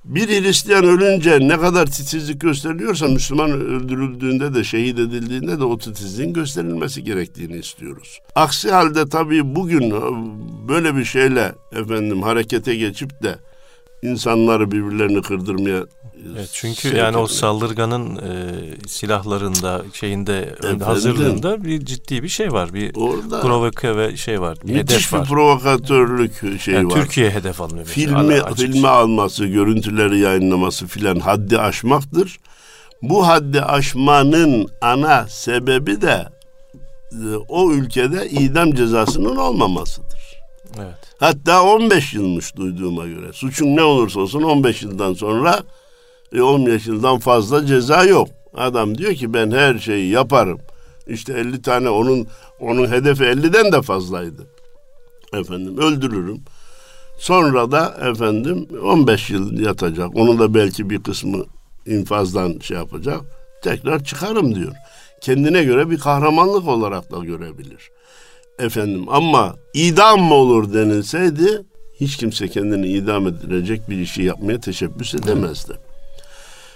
bir 0.05 0.27
Hristiyan 0.27 0.85
ölünce 0.85 1.39
ne 1.39 1.57
kadar 1.57 1.85
titizlik 1.85 2.41
gösteriliyorsa 2.41 3.07
Müslüman 3.07 3.51
öldürüldüğünde 3.51 4.53
de 4.53 4.63
şehit 4.63 4.99
edildiğinde 4.99 5.59
de 5.59 5.63
o 5.63 5.77
titizliğin 5.77 6.33
gösterilmesi 6.33 7.03
gerektiğini 7.03 7.57
istiyoruz. 7.57 8.19
Aksi 8.35 8.71
halde 8.71 9.09
tabii 9.09 9.55
bugün 9.55 9.91
e, 9.91 10.01
böyle 10.67 10.95
bir 10.95 11.05
şeyle 11.05 11.55
efendim 11.71 12.21
harekete 12.21 12.75
geçip 12.75 13.23
de 13.23 13.35
insanları 14.01 14.71
birbirlerini 14.71 15.21
kırdırmaya 15.21 15.85
Evet, 16.31 16.49
çünkü 16.53 16.95
yani 16.95 17.17
o 17.17 17.27
saldırganın 17.27 18.15
e, 18.15 18.31
silahlarında 18.87 19.81
şeyinde 19.93 20.39
Efendim, 20.39 20.81
hazırlığında 20.81 21.63
bir 21.63 21.85
ciddi 21.85 22.23
bir 22.23 22.29
şey 22.29 22.51
var. 22.51 22.73
Bir 22.73 22.95
Orada 22.95 23.41
provoke 23.41 23.97
ve 23.97 24.17
şey 24.17 24.41
var. 24.41 24.57
Müthiş 24.63 25.13
bir 25.13 25.17
var. 25.17 25.27
provokatörlük 25.27 26.61
şey 26.61 26.73
yani 26.73 26.87
var. 26.87 26.95
Türkiye 26.95 27.31
hedef 27.31 27.61
alınıyor. 27.61 27.85
Filmi, 27.85 28.41
filmi 28.55 28.87
alması, 28.87 29.45
görüntüleri 29.45 30.19
yayınlaması 30.19 30.87
filan 30.87 31.19
haddi 31.19 31.59
aşmaktır. 31.59 32.39
Bu 33.01 33.27
haddi 33.27 33.61
aşmanın 33.61 34.67
ana 34.81 35.27
sebebi 35.27 36.01
de 36.01 36.27
e, 37.11 37.35
o 37.49 37.71
ülkede 37.71 38.29
idam 38.29 38.73
cezasının 38.73 39.35
olmamasıdır. 39.35 40.23
Evet. 40.79 40.95
Hatta 41.19 41.63
15 41.63 42.13
yılmış 42.13 42.55
duyduğuma 42.55 43.05
göre. 43.05 43.33
Suçun 43.33 43.75
ne 43.75 43.83
olursa 43.83 44.19
olsun 44.19 44.41
15 44.41 44.81
yıldan 44.81 45.13
sonra 45.13 45.63
e, 46.33 46.41
15 46.41 46.87
yıldan 46.87 47.19
fazla 47.19 47.65
ceza 47.65 48.03
yok. 48.03 48.27
Adam 48.53 48.97
diyor 48.97 49.13
ki 49.13 49.33
ben 49.33 49.51
her 49.51 49.79
şeyi 49.79 50.09
yaparım. 50.09 50.59
İşte 51.07 51.33
50 51.33 51.61
tane 51.61 51.89
onun 51.89 52.27
onun 52.59 52.91
hedefi 52.91 53.23
50'den 53.23 53.71
de 53.71 53.81
fazlaydı. 53.81 54.47
Efendim 55.33 55.77
öldürürüm. 55.77 56.41
Sonra 57.17 57.71
da 57.71 57.97
efendim 58.11 58.67
15 58.83 59.29
yıl 59.29 59.59
yatacak. 59.59 60.15
Onun 60.15 60.39
da 60.39 60.53
belki 60.53 60.89
bir 60.89 61.03
kısmı 61.03 61.45
infazdan 61.85 62.59
şey 62.59 62.77
yapacak. 62.77 63.21
Tekrar 63.63 64.03
çıkarım 64.03 64.55
diyor. 64.55 64.73
Kendine 65.21 65.63
göre 65.63 65.89
bir 65.89 65.99
kahramanlık 65.99 66.67
olarak 66.67 67.11
da 67.11 67.17
görebilir. 67.17 67.91
Efendim 68.59 69.05
ama 69.09 69.55
idam 69.73 70.21
mı 70.21 70.33
olur 70.33 70.73
denilseydi 70.73 71.63
hiç 71.99 72.17
kimse 72.17 72.47
kendini 72.47 72.87
idam 72.87 73.27
edilecek 73.27 73.89
bir 73.89 73.97
işi 73.97 74.23
yapmaya 74.23 74.59
teşebbüs 74.59 75.15
edemezdi. 75.15 75.73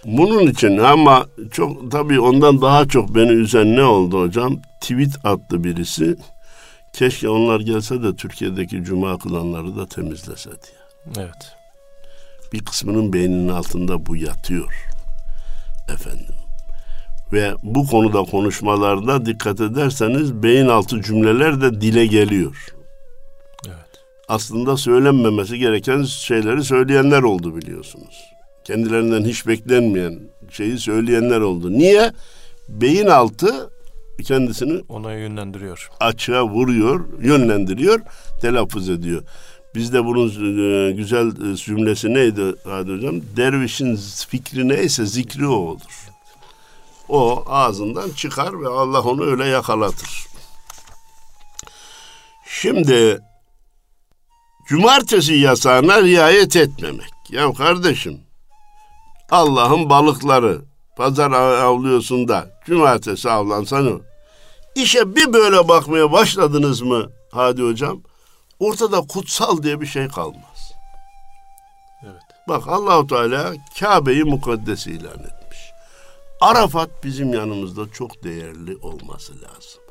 Bunun 0.06 0.48
için 0.48 0.78
ama 0.78 1.26
çok 1.52 1.92
tabii 1.92 2.20
ondan 2.20 2.62
daha 2.62 2.88
çok 2.88 3.16
beni 3.16 3.32
üzen 3.32 3.76
ne 3.76 3.84
oldu 3.84 4.22
hocam? 4.22 4.56
Tweet 4.82 5.26
attı 5.26 5.64
birisi. 5.64 6.16
Keşke 6.94 7.30
onlar 7.30 7.60
gelse 7.60 8.04
de 8.04 8.16
Türkiye'deki 8.16 8.84
cuma 8.84 9.18
kılanları 9.18 9.76
da 9.76 9.88
temizlese 9.88 10.50
diye. 10.50 11.18
Evet. 11.26 11.56
Bir 12.54 12.66
kısmının 12.66 13.14
beyninin 13.14 13.48
altında 13.50 14.06
bu 14.06 14.16
yatıyor. 14.16 14.74
Efendim. 15.94 16.36
Ve 17.34 17.54
bu 17.64 17.88
konuda 17.88 18.24
konuşmalarda 18.24 19.26
dikkat 19.26 19.62
ederseniz 19.62 20.44
beyin 20.44 20.68
altı 20.68 21.02
cümleler 21.02 21.62
de 21.62 21.82
dile 21.82 22.06
geliyor. 22.06 22.66
Evet. 23.68 24.04
Aslında 24.28 24.78
söylenmemesi 24.78 25.60
gereken 25.60 26.04
şeyleri 26.04 26.64
söyleyenler 26.64 27.22
oldu 27.24 27.56
biliyorsunuz 27.56 28.37
kendilerinden 28.68 29.24
hiç 29.26 29.48
beklenmeyen 29.48 30.20
şeyi 30.52 30.80
söyleyenler 30.80 31.40
oldu. 31.40 31.72
Niye? 31.72 32.12
Beyin 32.70 33.06
altı 33.06 33.70
kendisini 34.24 34.84
ona 34.90 35.14
yönlendiriyor. 35.14 35.90
Açığa 36.00 36.48
vuruyor, 36.48 37.06
yönlendiriyor, 37.22 38.02
telaffuz 38.42 38.90
ediyor. 38.90 39.24
Bizde 39.76 40.06
bunun 40.06 40.28
e, 40.30 40.92
güzel 40.92 41.52
e, 41.52 41.56
cümlesi 41.56 42.14
neydi 42.14 42.56
Hadi 42.64 42.92
Hocam? 42.94 43.22
Dervişin 43.38 44.00
fikri 44.28 44.68
neyse 44.68 45.06
zikri 45.06 45.48
o 45.48 45.56
olur. 45.56 46.10
O 47.10 47.44
ağzından 47.48 48.10
çıkar 48.10 48.62
ve 48.62 48.68
Allah 48.68 49.02
onu 49.02 49.24
öyle 49.26 49.46
yakalatır. 49.46 50.28
Şimdi 52.62 53.20
cumartesi 54.68 55.34
yasağına 55.34 56.02
riayet 56.02 56.56
etmemek. 56.56 57.12
Ya 57.30 57.54
kardeşim 57.54 58.27
Allah'ın 59.32 59.90
balıkları. 59.90 60.62
Pazar 60.96 61.32
avlıyorsun 61.32 62.28
da 62.28 62.50
cumartesi 62.66 63.30
avlansan 63.30 64.02
İşe 64.76 65.16
bir 65.16 65.34
böyle 65.34 65.68
bakmaya 65.68 66.12
başladınız 66.12 66.82
mı 66.82 67.10
Hadi 67.32 67.62
hocam? 67.62 68.02
Ortada 68.60 69.02
kutsal 69.02 69.64
diye 69.64 69.82
bir 69.82 69.86
şey 69.86 70.08
kalmaz. 70.08 70.72
Evet. 72.04 72.22
Bak 72.48 72.68
Allahu 72.68 73.08
Teala 73.08 73.54
Kabe'yi 73.80 74.24
mukaddes 74.24 74.88
ilan 74.88 75.20
etmiş. 75.20 75.60
Arafat 76.42 76.90
bizim 77.04 77.34
yanımızda 77.34 77.92
çok 77.94 78.24
değerli 78.24 78.78
olması 78.78 79.34
lazım. 79.34 79.82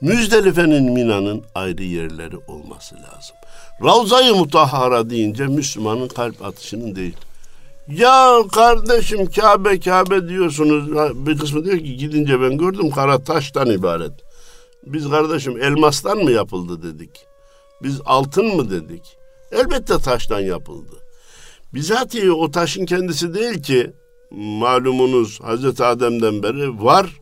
Müzdelife'nin 0.00 0.92
Mina'nın 0.92 1.44
ayrı 1.54 1.82
yerleri 1.82 2.36
olması 2.36 2.94
lazım. 2.94 3.36
Ravza-i 3.84 4.32
Mutahhara 4.32 5.10
deyince 5.10 5.46
Müslümanın 5.46 6.08
kalp 6.08 6.44
atışının 6.44 6.96
değil. 6.96 7.16
Ya 7.88 8.38
kardeşim 8.52 9.26
Kabe 9.30 9.80
Kabe 9.80 10.28
diyorsunuz. 10.28 10.88
Bir 11.26 11.38
kısmı 11.38 11.64
diyor 11.64 11.78
ki 11.78 11.96
gidince 11.96 12.40
ben 12.40 12.58
gördüm 12.58 12.90
kara 12.90 13.24
taştan 13.24 13.70
ibaret. 13.70 14.12
Biz 14.86 15.10
kardeşim 15.10 15.62
elmastan 15.62 16.18
mı 16.18 16.30
yapıldı 16.30 16.82
dedik. 16.82 17.10
Biz 17.82 18.00
altın 18.04 18.56
mı 18.56 18.70
dedik. 18.70 19.16
Elbette 19.52 19.98
taştan 19.98 20.40
yapıldı. 20.40 20.96
Bizatihi 21.74 22.32
o 22.32 22.50
taşın 22.50 22.86
kendisi 22.86 23.34
değil 23.34 23.62
ki 23.62 23.92
malumunuz 24.30 25.40
Hazreti 25.40 25.84
Adem'den 25.84 26.42
beri 26.42 26.84
var 26.84 27.20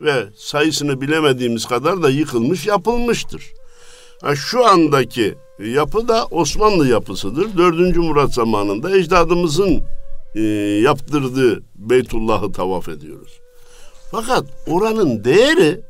ve 0.00 0.26
sayısını 0.36 1.00
bilemediğimiz 1.00 1.66
kadar 1.66 2.02
da 2.02 2.10
yıkılmış 2.10 2.66
yapılmıştır. 2.66 3.52
Şu 4.34 4.66
andaki 4.66 5.34
yapı 5.58 6.08
da 6.08 6.26
Osmanlı 6.26 6.88
yapısıdır. 6.88 7.58
Dördüncü 7.58 8.00
Murat 8.00 8.34
zamanında 8.34 8.96
ecdadımızın 8.96 9.82
e, 10.36 10.42
yaptırdığı 10.82 11.62
Beytullah'ı 11.74 12.52
tavaf 12.52 12.88
ediyoruz. 12.88 13.40
Fakat 14.10 14.44
oranın 14.66 15.24
değeri 15.24 15.80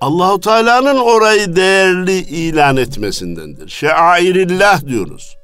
Allahu 0.00 0.40
Teala'nın 0.40 0.98
orayı 0.98 1.56
değerli 1.56 2.18
ilan 2.18 2.76
etmesindendir. 2.76 3.68
Şairillah 3.68 4.86
diyoruz. 4.86 5.36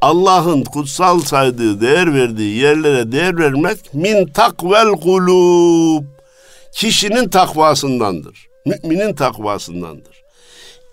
Allah'ın 0.00 0.64
kutsal 0.64 1.20
saydığı, 1.20 1.80
değer 1.80 2.14
verdiği 2.14 2.56
yerlere 2.58 3.12
değer 3.12 3.38
vermek 3.38 3.94
min 3.94 4.26
takvel 4.26 4.88
kulub. 4.90 6.04
Kişinin 6.74 7.28
takvasındandır. 7.28 8.46
Müminin 8.66 9.14
takvasındandır. 9.14 10.22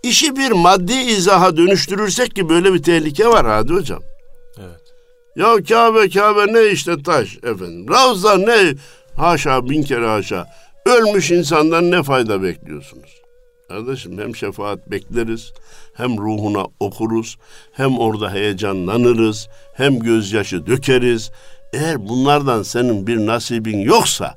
İşi 0.04 0.36
bir 0.36 0.52
maddi 0.52 0.94
izaha 0.94 1.58
dönüştürürsek 1.58 2.36
ki 2.36 2.50
böyle 2.50 2.74
bir 2.74 2.84
tehlike 2.84 3.28
var 3.28 3.48
hadi 3.48 3.74
hocam. 3.74 4.00
Ya 5.38 5.56
Kabe 5.64 6.10
Kabe 6.10 6.54
ne 6.54 6.72
işte 6.72 7.04
taş 7.04 7.38
efendim. 7.38 7.86
Ravza 7.90 8.38
ne 8.38 8.74
haşa 9.16 9.70
bin 9.70 9.84
kere 9.84 10.08
haşa. 10.08 10.48
Ölmüş 10.86 11.32
insandan 11.32 11.92
ne 11.92 12.04
fayda 12.04 12.42
bekliyorsunuz? 12.44 13.22
Kardeşim 13.70 14.20
hem 14.20 14.36
şefaat 14.36 14.92
bekleriz, 14.92 15.54
hem 15.94 16.18
ruhuna 16.18 16.66
okuruz, 16.80 17.38
hem 17.72 18.00
orada 18.00 18.34
heyecanlanırız, 18.34 19.48
hem 19.74 20.00
gözyaşı 20.00 20.68
dökeriz. 20.68 21.32
Eğer 21.74 22.08
bunlardan 22.08 22.64
senin 22.64 23.08
bir 23.08 23.26
nasibin 23.26 23.80
yoksa 23.80 24.36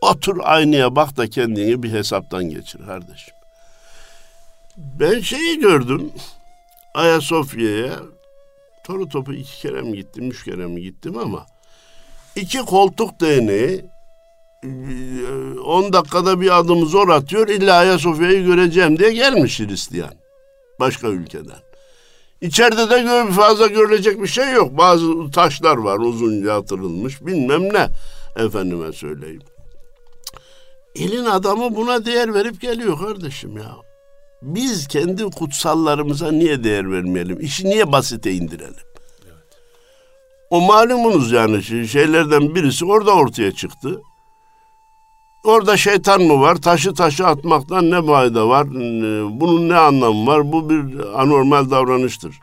otur 0.00 0.36
aynaya 0.42 0.96
bak 0.96 1.16
da 1.16 1.30
kendini 1.30 1.82
bir 1.82 1.92
hesaptan 1.92 2.44
geçir 2.44 2.80
kardeşim. 2.86 3.34
Ben 4.76 5.20
şeyi 5.20 5.60
gördüm. 5.60 6.12
Ayasofya'ya 6.94 7.92
toru 8.90 9.08
topu 9.08 9.32
iki 9.32 9.60
kere 9.60 9.82
mi 9.82 9.96
gittim, 9.96 10.30
üç 10.30 10.44
kere 10.44 10.66
mi 10.66 10.82
gittim 10.82 11.18
ama 11.18 11.46
iki 12.36 12.58
koltuk 12.58 13.20
değneği 13.20 13.84
10 15.64 15.92
dakikada 15.92 16.40
bir 16.40 16.58
adım 16.58 16.86
zor 16.86 17.08
atıyor. 17.08 17.48
İlla 17.48 17.74
Ayasofya'yı 17.76 18.44
göreceğim 18.44 18.98
diye 18.98 19.12
gelmiş 19.12 19.60
Hristiyan. 19.60 20.14
Başka 20.80 21.08
ülkeden. 21.08 21.58
İçeride 22.40 22.90
de 22.90 23.32
fazla 23.32 23.66
görülecek 23.66 24.22
bir 24.22 24.26
şey 24.26 24.52
yok. 24.52 24.78
Bazı 24.78 25.30
taşlar 25.30 25.76
var 25.76 25.98
uzunca 25.98 26.54
atılmış 26.54 27.26
bilmem 27.26 27.62
ne. 27.62 27.88
Efendime 28.44 28.92
söyleyeyim. 28.92 29.42
Elin 30.94 31.24
adamı 31.24 31.76
buna 31.76 32.04
değer 32.04 32.34
verip 32.34 32.60
geliyor 32.60 32.98
kardeşim 32.98 33.56
ya. 33.56 33.89
Biz 34.42 34.88
kendi 34.88 35.24
kutsallarımıza 35.24 36.32
niye 36.32 36.64
değer 36.64 36.92
vermeyelim? 36.92 37.40
İşi 37.40 37.64
niye 37.64 37.92
basite 37.92 38.32
indirelim? 38.32 38.74
O 40.50 40.60
malumunuz 40.60 41.32
yani 41.32 41.62
şeylerden 41.88 42.54
birisi 42.54 42.84
orada 42.84 43.14
ortaya 43.14 43.52
çıktı. 43.52 44.00
Orada 45.44 45.76
şeytan 45.76 46.22
mı 46.22 46.40
var? 46.40 46.56
Taşı 46.56 46.94
taşı 46.94 47.26
atmaktan 47.26 47.90
ne 47.90 48.06
fayda 48.06 48.48
var? 48.48 48.70
Bunun 49.40 49.68
ne 49.68 49.76
anlamı 49.76 50.26
var? 50.26 50.52
Bu 50.52 50.70
bir 50.70 50.98
anormal 51.22 51.70
davranıştır. 51.70 52.38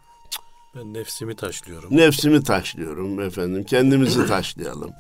Ben 0.75 0.93
nefsimi 0.93 1.35
taşlıyorum. 1.35 1.97
Nefsimi 1.97 2.43
taşlıyorum 2.43 3.21
efendim. 3.21 3.63
Kendimizi 3.63 4.25
taşlayalım. 4.27 4.91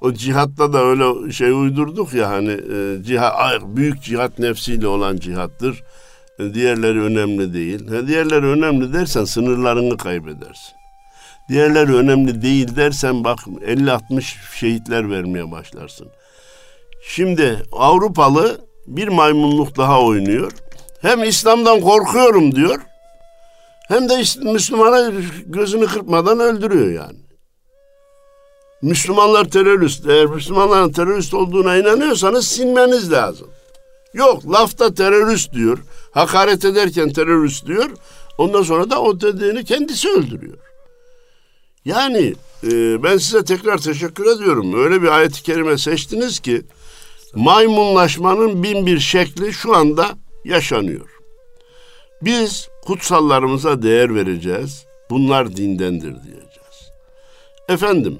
O 0.00 0.12
cihatta 0.12 0.72
da 0.72 0.84
öyle 0.84 1.32
şey 1.32 1.50
uydurduk 1.50 2.14
ya 2.14 2.30
hani 2.30 2.50
e, 2.50 3.02
cihat, 3.04 3.62
büyük 3.62 4.02
cihat 4.02 4.38
nefsiyle 4.38 4.86
olan 4.86 5.16
cihattır. 5.16 5.82
E, 6.42 6.54
diğerleri 6.54 7.02
önemli 7.02 7.54
değil. 7.54 7.88
Ha, 7.88 8.06
diğerleri 8.06 8.46
önemli 8.46 8.92
dersen 8.92 9.24
sınırlarını 9.24 9.96
kaybedersin. 9.96 10.74
Diğerleri 11.48 11.94
önemli 11.94 12.42
değil 12.42 12.76
dersen 12.76 13.24
bak 13.24 13.38
50-60 13.38 14.22
şehitler 14.58 15.10
vermeye 15.10 15.50
başlarsın. 15.50 16.08
Şimdi 17.08 17.62
Avrupalı 17.72 18.60
bir 18.86 19.08
maymunluk 19.08 19.76
daha 19.76 20.02
oynuyor. 20.02 20.52
Hem 21.02 21.24
İslam'dan 21.24 21.80
korkuyorum 21.80 22.54
diyor. 22.54 22.80
Hem 23.88 24.08
de 24.08 24.16
Müslümana 24.52 25.12
gözünü 25.46 25.86
kırpmadan 25.86 26.40
öldürüyor 26.40 26.92
yani. 26.92 27.18
Müslümanlar 28.82 29.44
terörist. 29.44 30.06
Eğer 30.08 30.26
Müslümanların 30.26 30.92
terörist 30.92 31.34
olduğuna 31.34 31.76
inanıyorsanız 31.76 32.48
sinmeniz 32.48 33.12
lazım. 33.12 33.48
Yok 34.14 34.52
lafta 34.52 34.94
terörist 34.94 35.52
diyor. 35.52 35.78
Hakaret 36.10 36.64
ederken 36.64 37.12
terörist 37.12 37.66
diyor. 37.66 37.90
Ondan 38.38 38.62
sonra 38.62 38.90
da 38.90 39.02
o 39.02 39.20
dediğini 39.20 39.64
kendisi 39.64 40.08
öldürüyor. 40.08 40.58
Yani 41.84 42.34
e, 42.64 43.02
ben 43.02 43.16
size 43.16 43.44
tekrar 43.44 43.78
teşekkür 43.78 44.36
ediyorum. 44.36 44.84
Öyle 44.84 45.02
bir 45.02 45.08
ayet-i 45.08 45.42
kerime 45.42 45.78
seçtiniz 45.78 46.40
ki 46.40 46.62
maymunlaşmanın 47.34 48.62
bin 48.62 48.86
bir 48.86 48.98
şekli 48.98 49.52
şu 49.52 49.76
anda 49.76 50.10
yaşanıyor. 50.44 51.08
Biz 52.22 52.68
kutsallarımıza 52.86 53.82
değer 53.82 54.14
vereceğiz. 54.14 54.86
Bunlar 55.10 55.56
dindendir 55.56 56.14
diyeceğiz. 56.14 56.90
Efendim, 57.68 58.18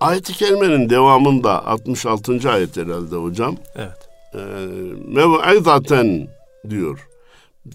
ayet-i 0.00 0.32
kerimenin 0.32 0.90
devamında 0.90 1.66
66. 1.66 2.50
ayet 2.50 2.76
herhalde 2.76 3.16
hocam. 3.16 3.56
Evet. 3.76 4.08
E, 4.34 4.38
Mev'izaten 5.08 6.28
diyor. 6.70 7.08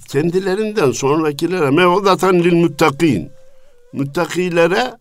Kendilerinden 0.09 0.91
sonrakilere 0.91 1.69
mev'izaten 1.69 2.43
lil 2.43 2.53
muttakin. 2.53 3.29
Müttakilere 3.93 4.91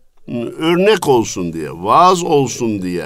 örnek 0.59 1.07
olsun 1.07 1.53
diye, 1.53 1.69
vaaz 1.71 2.23
olsun 2.23 2.81
diye 2.81 3.05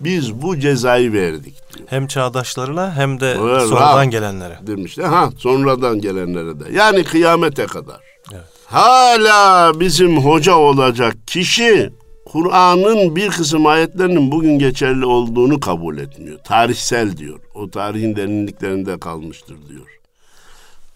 biz 0.00 0.42
bu 0.42 0.58
cezayı 0.58 1.12
verdik 1.12 1.54
diyor. 1.76 1.88
Hem 1.90 2.06
çağdaşlarına 2.06 2.94
hem 2.96 3.20
de 3.20 3.26
Evet, 3.30 3.38
sonradan 3.62 3.76
rahat. 3.80 4.12
gelenlere. 4.12 4.58
Demişler. 4.66 5.04
Ha 5.04 5.30
sonradan 5.38 6.00
gelenlere 6.00 6.60
de. 6.60 6.64
Yani 6.72 7.04
kıyamete 7.04 7.66
kadar. 7.66 8.00
Evet. 8.32 8.44
Hala 8.66 9.72
bizim 9.80 10.16
hoca 10.18 10.54
olacak 10.54 11.14
kişi 11.26 11.90
Kur'an'ın 12.32 13.16
bir 13.16 13.28
kısım 13.28 13.66
ayetlerinin 13.66 14.30
bugün 14.30 14.58
geçerli 14.58 15.06
olduğunu 15.06 15.60
kabul 15.60 15.98
etmiyor. 15.98 16.38
Tarihsel 16.38 17.16
diyor. 17.16 17.40
O 17.54 17.70
tarihin 17.70 18.16
derinliklerinde 18.16 19.00
kalmıştır 19.00 19.56
diyor. 19.68 20.00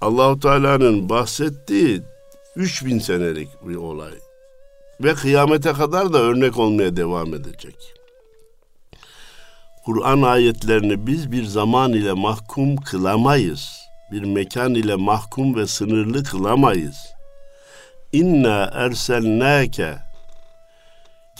Allahu 0.00 0.40
Teala'nın 0.40 1.08
bahsettiği 1.08 2.02
3000 2.56 2.98
senelik 2.98 3.48
bir 3.68 3.76
olay 3.76 4.12
ve 5.00 5.14
kıyamete 5.14 5.72
kadar 5.72 6.12
da 6.12 6.18
örnek 6.18 6.58
olmaya 6.58 6.96
devam 6.96 7.34
edecek. 7.34 7.94
Kur'an 9.84 10.22
ayetlerini 10.22 11.06
biz 11.06 11.32
bir 11.32 11.44
zaman 11.44 11.92
ile 11.92 12.12
mahkum 12.12 12.76
kılamayız. 12.76 13.68
Bir 14.12 14.22
mekan 14.22 14.74
ile 14.74 14.94
mahkum 14.94 15.56
ve 15.56 15.66
sınırlı 15.66 16.24
kılamayız. 16.24 16.96
İnna 18.12 18.70
erselnâke 18.74 20.03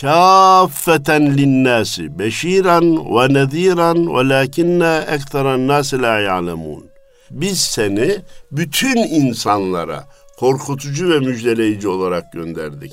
kâffeten 0.00 1.38
linnâsi 1.38 2.18
beşiran 2.18 2.84
ve 3.16 3.34
nezîran 3.34 4.14
velâkinnâ 4.14 5.02
ekteran 5.02 5.68
nâsi 5.68 6.02
lâ 6.02 6.20
ya'lemûn. 6.20 6.84
Biz 7.30 7.60
seni 7.60 8.16
bütün 8.52 8.96
insanlara 8.96 10.04
korkutucu 10.38 11.10
ve 11.10 11.18
müjdeleyici 11.18 11.88
olarak 11.88 12.32
gönderdik. 12.32 12.92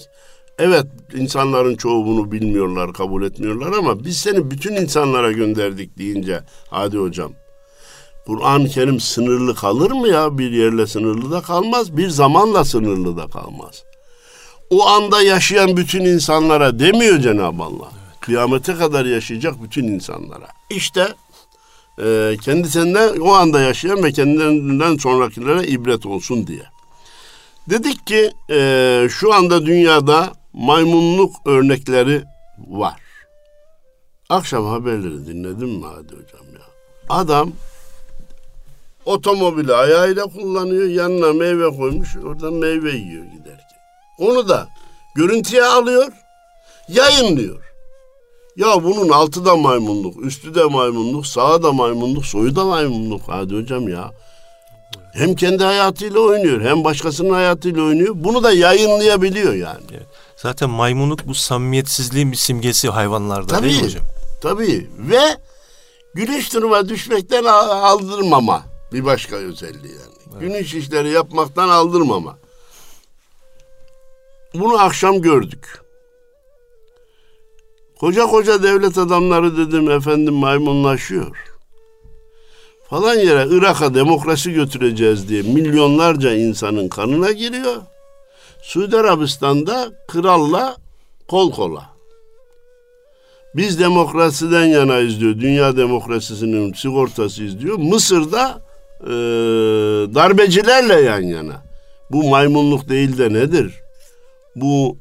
Evet 0.59 0.85
insanların 1.13 1.75
çoğu 1.75 2.05
bunu 2.05 2.31
bilmiyorlar, 2.31 2.93
kabul 2.93 3.23
etmiyorlar 3.23 3.71
ama 3.77 4.03
biz 4.03 4.17
seni 4.17 4.51
bütün 4.51 4.75
insanlara 4.75 5.31
gönderdik 5.31 5.97
deyince 5.97 6.41
hadi 6.69 6.97
hocam. 6.97 7.31
Kur'an-ı 8.25 8.69
Kerim 8.69 8.99
sınırlı 8.99 9.55
kalır 9.55 9.91
mı 9.91 10.07
ya? 10.07 10.37
Bir 10.37 10.51
yerle 10.51 10.87
sınırlı 10.87 11.31
da 11.31 11.41
kalmaz, 11.41 11.97
bir 11.97 12.09
zamanla 12.09 12.65
sınırlı 12.65 13.17
da 13.17 13.27
kalmaz. 13.27 13.83
O 14.71 14.87
anda 14.87 15.21
yaşayan 15.21 15.77
bütün 15.77 16.05
insanlara 16.05 16.79
demiyor 16.79 17.19
Cenab-ı 17.19 17.63
Allah. 17.63 17.91
Kıyamete 18.19 18.75
kadar 18.75 19.05
yaşayacak 19.05 19.63
bütün 19.63 19.83
insanlara. 19.83 20.47
İşte 20.69 21.07
e, 22.03 22.35
kendisinden 22.41 23.19
o 23.19 23.31
anda 23.33 23.59
yaşayan 23.59 24.03
ve 24.03 24.11
kendilerinden 24.11 24.97
sonrakilere 24.97 25.67
ibret 25.67 26.05
olsun 26.05 26.47
diye. 26.47 26.63
Dedik 27.69 28.07
ki 28.07 28.31
e, 28.49 29.07
şu 29.09 29.33
anda 29.33 29.65
dünyada 29.65 30.33
maymunluk 30.53 31.35
örnekleri 31.45 32.23
var. 32.67 33.01
Akşam 34.29 34.65
haberleri 34.65 35.25
dinledin 35.27 35.69
mi 35.69 35.85
hadi 35.85 36.13
hocam 36.13 36.45
ya? 36.53 36.61
Adam 37.09 37.51
otomobili 39.05 39.73
ayağıyla 39.73 40.23
kullanıyor, 40.25 40.87
yanına 40.87 41.33
meyve 41.33 41.77
koymuş, 41.77 42.17
oradan 42.17 42.53
meyve 42.53 42.91
yiyor 42.91 43.23
giderken. 43.23 43.70
Onu 44.17 44.49
da 44.49 44.67
görüntüye 45.15 45.65
alıyor, 45.65 46.11
yayınlıyor. 46.87 47.71
Ya 48.55 48.83
bunun 48.83 49.09
altı 49.09 49.45
da 49.45 49.55
maymunluk, 49.55 50.25
üstü 50.25 50.55
de 50.55 50.63
maymunluk, 50.63 51.27
sağı 51.27 51.63
da 51.63 51.71
maymunluk, 51.71 52.25
soyu 52.25 52.55
da 52.55 52.65
maymunluk. 52.65 53.21
Hadi 53.27 53.55
hocam 53.55 53.89
ya. 53.89 54.11
Hem 55.13 55.35
kendi 55.35 55.63
hayatıyla 55.63 56.19
oynuyor, 56.19 56.61
hem 56.61 56.83
başkasının 56.83 57.33
hayatıyla 57.33 57.83
oynuyor. 57.83 58.13
Bunu 58.17 58.43
da 58.43 58.51
yayınlayabiliyor 58.51 59.53
yani. 59.53 59.83
Evet. 59.91 60.07
Zaten 60.35 60.69
maymunluk 60.69 61.27
bu 61.27 61.33
samimiyetsizliğin 61.33 62.31
bir 62.31 62.37
simgesi 62.37 62.89
hayvanlarda 62.89 63.47
Tabii. 63.47 63.69
değil 63.69 63.81
mi 63.81 63.85
hocam? 63.87 64.03
Tabii 64.41 64.89
ve 64.97 65.21
güneş 66.13 66.53
duruma 66.53 66.89
düşmekten 66.89 67.43
aldırmama 67.43 68.63
bir 68.93 69.05
başka 69.05 69.35
özelliği 69.35 69.93
yani. 69.93 70.15
Evet. 70.31 70.41
Güneş 70.41 70.73
işleri 70.73 71.09
yapmaktan 71.09 71.69
aldırmama. 71.69 72.37
Bunu 74.53 74.79
akşam 74.79 75.21
gördük. 75.21 75.81
Koca 77.99 78.25
koca 78.25 78.63
devlet 78.63 78.97
adamları 78.97 79.57
dedim 79.57 79.91
efendim 79.91 80.33
maymunlaşıyor. 80.33 81.37
Falan 82.89 83.15
yere 83.15 83.47
Irak'a 83.49 83.93
demokrasi 83.93 84.53
götüreceğiz 84.53 85.29
diye 85.29 85.41
milyonlarca 85.41 86.33
insanın 86.33 86.89
kanına 86.89 87.31
giriyor. 87.31 87.77
Suudi 88.61 88.97
Arabistan'da 88.97 89.91
kralla 90.07 90.75
kol 91.27 91.51
kola. 91.51 91.89
Biz 93.55 93.79
demokrasiden 93.79 94.65
yanayız 94.65 95.19
diyor. 95.19 95.39
Dünya 95.39 95.77
demokrasisinin 95.77 96.73
sigortasıyız 96.73 97.59
diyor. 97.59 97.77
Mısır'da 97.77 98.61
e, 99.03 99.09
darbecilerle 100.15 101.01
yan 101.01 101.21
yana. 101.21 101.63
Bu 102.09 102.29
maymunluk 102.29 102.89
değil 102.89 103.17
de 103.17 103.33
nedir? 103.33 103.81
Bu 104.55 104.97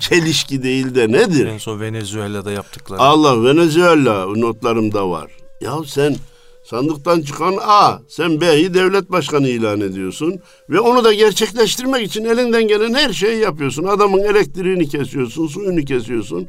çelişki 0.00 0.62
değil 0.62 0.94
de 0.94 1.12
nedir? 1.12 1.46
En 1.46 1.58
son 1.58 1.80
Venezuela'da 1.80 2.52
yaptıkları. 2.52 3.00
Allah 3.00 3.44
Venezuela 3.44 4.26
notlarımda 4.26 5.10
var. 5.10 5.30
Ya 5.60 5.74
sen 5.86 6.16
sandıktan 6.64 7.20
çıkan 7.20 7.54
A, 7.60 7.98
sen 8.08 8.40
B'yi 8.40 8.74
devlet 8.74 9.10
başkanı 9.10 9.48
ilan 9.48 9.80
ediyorsun 9.80 10.40
ve 10.70 10.80
onu 10.80 11.04
da 11.04 11.12
gerçekleştirmek 11.14 12.06
için 12.06 12.24
elinden 12.24 12.68
gelen 12.68 12.94
her 12.94 13.12
şeyi 13.12 13.40
yapıyorsun. 13.40 13.84
Adamın 13.84 14.18
elektriğini 14.18 14.88
kesiyorsun, 14.88 15.46
suyunu 15.46 15.84
kesiyorsun. 15.84 16.48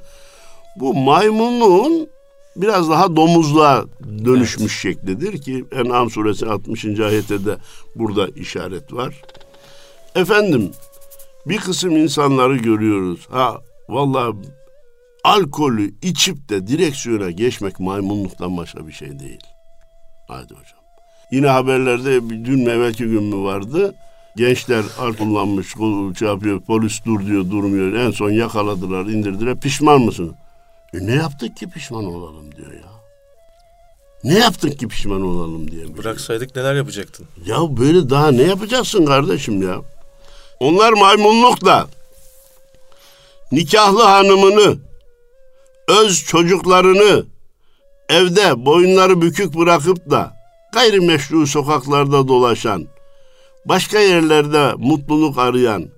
Bu 0.75 0.93
maymunluğun 0.93 2.07
biraz 2.55 2.89
daha 2.89 3.15
domuzluğa 3.15 3.85
dönüşmüş 4.25 4.85
evet. 4.85 4.95
şeklidir 4.95 5.41
ki 5.41 5.65
En'am 5.71 6.09
suresi 6.09 6.45
60. 6.45 6.85
ayette 6.85 7.45
de 7.45 7.57
burada 7.95 8.27
işaret 8.27 8.93
var. 8.93 9.21
Efendim 10.15 10.71
bir 11.45 11.57
kısım 11.57 11.97
insanları 11.97 12.57
görüyoruz. 12.57 13.27
Ha 13.31 13.57
vallahi 13.89 14.35
alkolü 15.23 15.93
içip 16.01 16.49
de 16.49 16.67
direksiyona 16.67 17.31
geçmek 17.31 17.79
maymunluktan 17.79 18.57
başka 18.57 18.87
bir 18.87 18.93
şey 18.93 19.19
değil. 19.19 19.41
Hadi 20.27 20.53
hocam. 20.53 20.79
Yine 21.31 21.47
haberlerde 21.47 22.29
dün 22.29 22.65
evvelki 22.65 23.03
gün 23.03 23.23
mü 23.23 23.43
vardı? 23.43 23.95
Gençler 24.35 24.83
al 24.99 25.13
kullanmış, 25.13 25.67
şey 26.19 26.27
yapıyor, 26.27 26.61
polis 26.61 27.05
dur 27.05 27.25
diyor, 27.25 27.49
durmuyor. 27.49 27.93
En 27.93 28.11
son 28.11 28.29
yakaladılar, 28.29 29.05
indirdiler. 29.05 29.59
Pişman 29.59 30.01
mısın? 30.01 30.35
E 30.93 31.05
ne 31.05 31.15
yaptık 31.15 31.57
ki 31.57 31.69
pişman 31.69 32.05
olalım 32.05 32.55
diyor 32.55 32.71
ya. 32.71 32.91
Ne 34.23 34.39
yaptık 34.39 34.79
ki 34.79 34.87
pişman 34.87 35.21
olalım 35.21 35.71
diye. 35.71 35.97
Bıraksaydık 35.97 36.55
neler 36.55 36.75
yapacaktın? 36.75 37.27
Ya 37.45 37.77
böyle 37.77 38.09
daha 38.09 38.31
ne 38.31 38.41
yapacaksın 38.41 39.05
kardeşim 39.05 39.61
ya? 39.61 39.81
Onlar 40.61 40.93
maymunlukla 40.93 41.87
nikahlı 43.51 44.03
hanımını, 44.03 44.77
öz 45.87 46.23
çocuklarını 46.23 47.25
evde 48.09 48.65
boyunları 48.65 49.21
bükük 49.21 49.55
bırakıp 49.57 50.09
da 50.09 50.37
gayrimeşru 50.73 51.47
sokaklarda 51.47 52.27
dolaşan, 52.27 52.87
başka 53.65 53.99
yerlerde 53.99 54.73
mutluluk 54.77 55.37
arayan, 55.37 55.89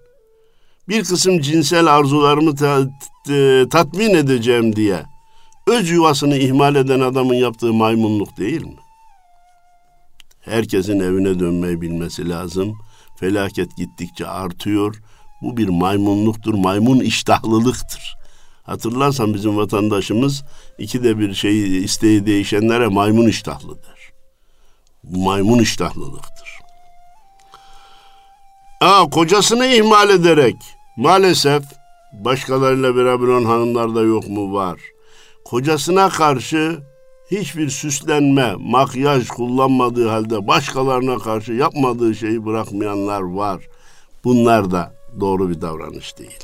bir 0.89 1.04
kısım 1.04 1.39
cinsel 1.39 1.95
arzularımı 1.95 2.56
ta, 2.56 2.80
ta, 3.28 3.69
tatmin 3.69 4.13
edeceğim 4.13 4.76
diye 4.76 5.04
öz 5.67 5.89
yuvasını 5.89 6.38
ihmal 6.38 6.76
eden 6.76 6.99
adamın 6.99 7.36
yaptığı 7.36 7.73
maymunluk 7.73 8.38
değil 8.38 8.62
mi? 8.62 8.78
Herkesin 10.41 10.99
evine 10.99 11.39
dönmeyi 11.39 11.82
bilmesi 11.82 12.30
lazım. 12.30 12.78
Felaket 13.23 13.77
gittikçe 13.77 14.27
artıyor. 14.27 14.95
Bu 15.41 15.57
bir 15.57 15.69
maymunluktur, 15.69 16.53
maymun 16.53 16.99
iştahlılıktır. 16.99 18.17
Hatırlarsan 18.63 19.33
bizim 19.33 19.57
vatandaşımız 19.57 20.43
ikide 20.77 21.19
bir 21.19 21.33
şeyi 21.33 21.83
isteği 21.83 22.25
değişenlere 22.25 22.88
maymun 22.88 23.27
iştahlı 23.27 23.75
der. 23.75 24.12
Bu 25.03 25.19
maymun 25.19 25.59
iştahlılıktır. 25.59 26.59
Aa, 28.81 29.09
kocasını 29.09 29.65
ihmal 29.65 30.09
ederek 30.09 30.55
maalesef 30.97 31.63
başkalarıyla 32.13 32.95
beraber 32.95 33.27
olan 33.27 33.45
hanımlar 33.45 33.95
da 33.95 34.01
yok 34.01 34.27
mu 34.29 34.53
var. 34.53 34.79
Kocasına 35.45 36.09
karşı 36.09 36.79
hiçbir 37.39 37.69
süslenme, 37.69 38.55
makyaj 38.59 39.27
kullanmadığı 39.27 40.07
halde 40.07 40.47
başkalarına 40.47 41.17
karşı 41.17 41.53
yapmadığı 41.53 42.15
şeyi 42.15 42.45
bırakmayanlar 42.45 43.21
var. 43.21 43.67
Bunlar 44.23 44.71
da 44.71 44.95
doğru 45.19 45.49
bir 45.49 45.61
davranış 45.61 46.17
değil. 46.17 46.39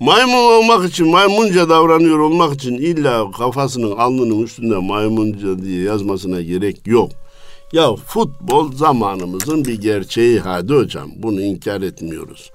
Maymun 0.00 0.62
olmak 0.62 0.90
için, 0.90 1.08
maymunca 1.08 1.68
davranıyor 1.68 2.18
olmak 2.18 2.54
için 2.54 2.74
illa 2.74 3.30
kafasının 3.30 3.96
alnının 3.96 4.42
üstünde 4.42 4.76
maymunca 4.76 5.62
diye 5.62 5.82
yazmasına 5.82 6.40
gerek 6.40 6.86
yok. 6.86 7.10
Ya 7.72 7.96
futbol 7.96 8.72
zamanımızın 8.72 9.64
bir 9.64 9.80
gerçeği 9.80 10.40
hadi 10.40 10.74
hocam. 10.74 11.10
Bunu 11.16 11.40
inkar 11.42 11.82
etmiyoruz. 11.82 12.50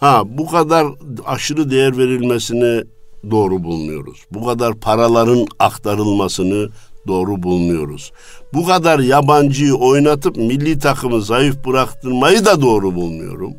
Ha 0.00 0.22
bu 0.26 0.46
kadar 0.46 0.86
aşırı 1.26 1.70
değer 1.70 1.98
verilmesini 1.98 2.84
doğru 3.30 3.64
bulmuyoruz. 3.64 4.24
Bu 4.30 4.46
kadar 4.46 4.74
paraların 4.74 5.46
aktarılmasını 5.58 6.70
doğru 7.08 7.42
bulmuyoruz. 7.42 8.12
Bu 8.54 8.66
kadar 8.66 8.98
yabancıyı 8.98 9.74
oynatıp 9.74 10.36
milli 10.36 10.78
takımı 10.78 11.22
zayıf 11.22 11.66
bıraktırmayı 11.66 12.44
da 12.44 12.62
doğru 12.62 12.94
bulmuyorum. 12.94 13.52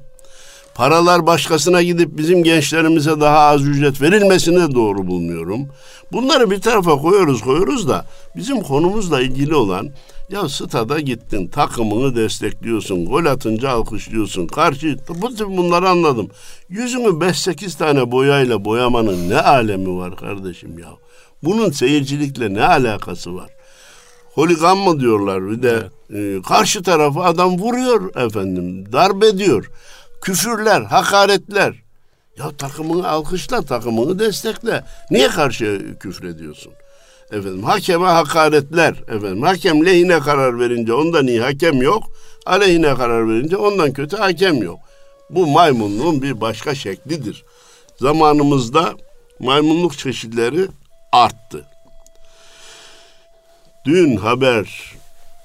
Paralar 0.75 1.27
başkasına 1.27 1.81
gidip 1.81 2.17
bizim 2.17 2.43
gençlerimize 2.43 3.19
daha 3.19 3.39
az 3.39 3.67
ücret 3.67 4.01
verilmesini 4.01 4.59
de 4.59 4.75
doğru 4.75 5.07
bulmuyorum. 5.07 5.67
Bunları 6.11 6.51
bir 6.51 6.61
tarafa 6.61 6.97
koyuyoruz 6.97 7.41
koyuyoruz 7.41 7.89
da 7.89 8.05
bizim 8.35 8.61
konumuzla 8.61 9.21
ilgili 9.21 9.55
olan 9.55 9.89
ya 10.29 10.49
stada 10.49 10.99
gittin 10.99 11.47
takımını 11.47 12.15
destekliyorsun 12.15 13.05
gol 13.05 13.25
atınca 13.25 13.69
alkışlıyorsun 13.69 14.47
karşı 14.47 14.97
bu 15.09 15.57
bunları 15.57 15.89
anladım. 15.89 16.29
Yüzünü 16.69 17.07
5-8 17.07 17.77
tane 17.77 18.11
boyayla 18.11 18.65
boyamanın 18.65 19.29
ne 19.29 19.41
alemi 19.41 19.97
var 19.97 20.15
kardeşim 20.15 20.79
ya. 20.79 20.89
Bunun 21.43 21.71
seyircilikle 21.71 22.53
ne 22.53 22.65
alakası 22.65 23.35
var? 23.35 23.49
Holigan 24.33 24.77
mı 24.77 24.99
diyorlar 24.99 25.49
bir 25.49 25.63
de 25.63 25.89
evet. 26.09 26.39
e, 26.39 26.41
karşı 26.41 26.83
tarafı 26.83 27.19
adam 27.19 27.59
vuruyor 27.59 28.15
efendim 28.15 28.93
darp 28.93 29.23
ediyor. 29.23 29.71
Küfürler, 30.21 30.81
hakaretler. 30.81 31.83
Ya 32.37 32.51
takımını 32.57 33.09
alkışla, 33.09 33.61
takımını 33.61 34.19
destekle. 34.19 34.83
Niye 35.11 35.27
karşı 35.27 35.95
küfür 35.99 36.27
ediyorsun? 36.27 36.71
Efendim 37.31 37.63
hakeme 37.63 38.05
hakaretler. 38.05 38.93
Efendim 39.07 39.41
hakem 39.41 39.85
lehine 39.85 40.19
karar 40.19 40.59
verince 40.59 40.93
ondan 40.93 41.27
iyi 41.27 41.41
hakem 41.41 41.81
yok. 41.81 42.03
Aleyhine 42.45 42.95
karar 42.95 43.29
verince 43.29 43.57
ondan 43.57 43.93
kötü 43.93 44.17
hakem 44.17 44.63
yok. 44.63 44.79
Bu 45.29 45.47
maymunluğun 45.47 46.21
bir 46.21 46.41
başka 46.41 46.75
şeklidir. 46.75 47.43
Zamanımızda 47.97 48.93
maymunluk 49.39 49.97
çeşitleri 49.97 50.67
arttı. 51.11 51.65
Dün 53.85 54.15
haber 54.15 54.93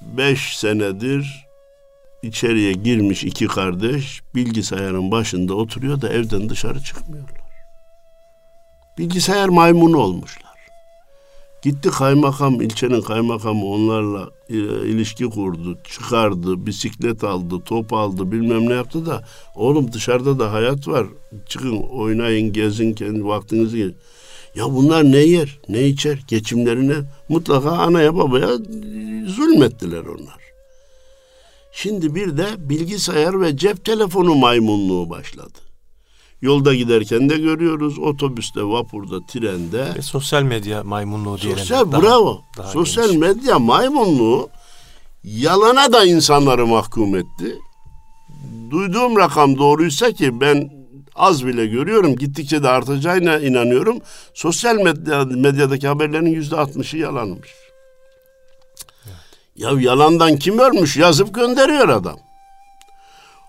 beş 0.01 0.57
senedir 0.57 1.45
içeriye 2.23 2.73
girmiş 2.73 3.23
iki 3.23 3.47
kardeş 3.47 4.21
bilgisayarın 4.35 5.11
başında 5.11 5.53
oturuyor 5.53 6.01
da 6.01 6.09
evden 6.09 6.49
dışarı 6.49 6.83
çıkmıyorlar. 6.83 7.45
Bilgisayar 8.97 9.49
maymunu 9.49 9.97
olmuşlar. 9.97 10.45
Gitti 11.61 11.89
kaymakam, 11.89 12.61
ilçenin 12.61 13.01
kaymakamı 13.01 13.65
onlarla 13.65 14.29
e, 14.49 14.55
ilişki 14.87 15.25
kurdu, 15.25 15.77
çıkardı, 15.83 16.65
bisiklet 16.65 17.23
aldı, 17.23 17.55
top 17.65 17.93
aldı, 17.93 18.31
bilmem 18.31 18.69
ne 18.69 18.73
yaptı 18.73 19.05
da 19.05 19.23
oğlum 19.55 19.93
dışarıda 19.93 20.39
da 20.39 20.53
hayat 20.53 20.87
var. 20.87 21.07
Çıkın, 21.45 21.77
oynayın, 21.77 22.53
gezin, 22.53 22.93
kendi 22.93 23.25
vaktinizi 23.25 23.95
ya 24.55 24.73
bunlar 24.73 25.03
ne 25.03 25.17
yer, 25.17 25.59
ne 25.69 25.87
içer, 25.87 26.23
geçimlerine 26.27 26.95
mutlaka 27.29 27.71
anaya 27.71 28.15
babaya 28.15 28.49
zulmettiler 29.27 30.05
onlar. 30.05 30.45
Şimdi 31.71 32.15
bir 32.15 32.37
de 32.37 32.69
bilgisayar 32.69 33.41
ve 33.41 33.57
cep 33.57 33.85
telefonu 33.85 34.35
maymunluğu 34.35 35.09
başladı. 35.09 35.59
Yolda 36.41 36.75
giderken 36.75 37.29
de 37.29 37.37
görüyoruz. 37.37 37.99
Otobüste, 37.99 38.63
vapurda, 38.63 39.25
trende. 39.25 39.95
Ve 39.97 40.01
sosyal 40.01 40.43
medya 40.43 40.83
maymunluğu 40.83 41.37
diyelim. 41.37 41.59
Sosyal, 41.59 41.91
daha, 41.91 42.01
bravo. 42.01 42.41
Daha 42.57 42.67
sosyal 42.67 43.07
geniş. 43.07 43.19
medya 43.19 43.59
maymunluğu 43.59 44.49
yalana 45.23 45.93
da 45.93 46.05
insanları 46.05 46.67
mahkum 46.67 47.15
etti. 47.15 47.59
Duyduğum 48.71 49.17
rakam 49.17 49.57
doğruysa 49.57 50.11
ki 50.11 50.41
ben 50.41 50.74
az 51.15 51.45
bile 51.45 51.65
görüyorum. 51.65 52.15
Gittikçe 52.15 52.63
de 52.63 52.69
artacağına 52.69 53.39
inanıyorum. 53.39 53.99
Sosyal 54.33 54.75
medya, 54.75 55.25
medyadaki 55.25 55.87
haberlerin 55.87 56.25
yüzde 56.25 56.55
altmışı 56.55 56.97
yalanmış. 56.97 57.49
Ya 59.55 59.71
yalandan 59.79 60.37
kim 60.37 60.59
ölmüş 60.59 60.97
yazıp 60.97 61.33
gönderiyor 61.35 61.89
adam. 61.89 62.19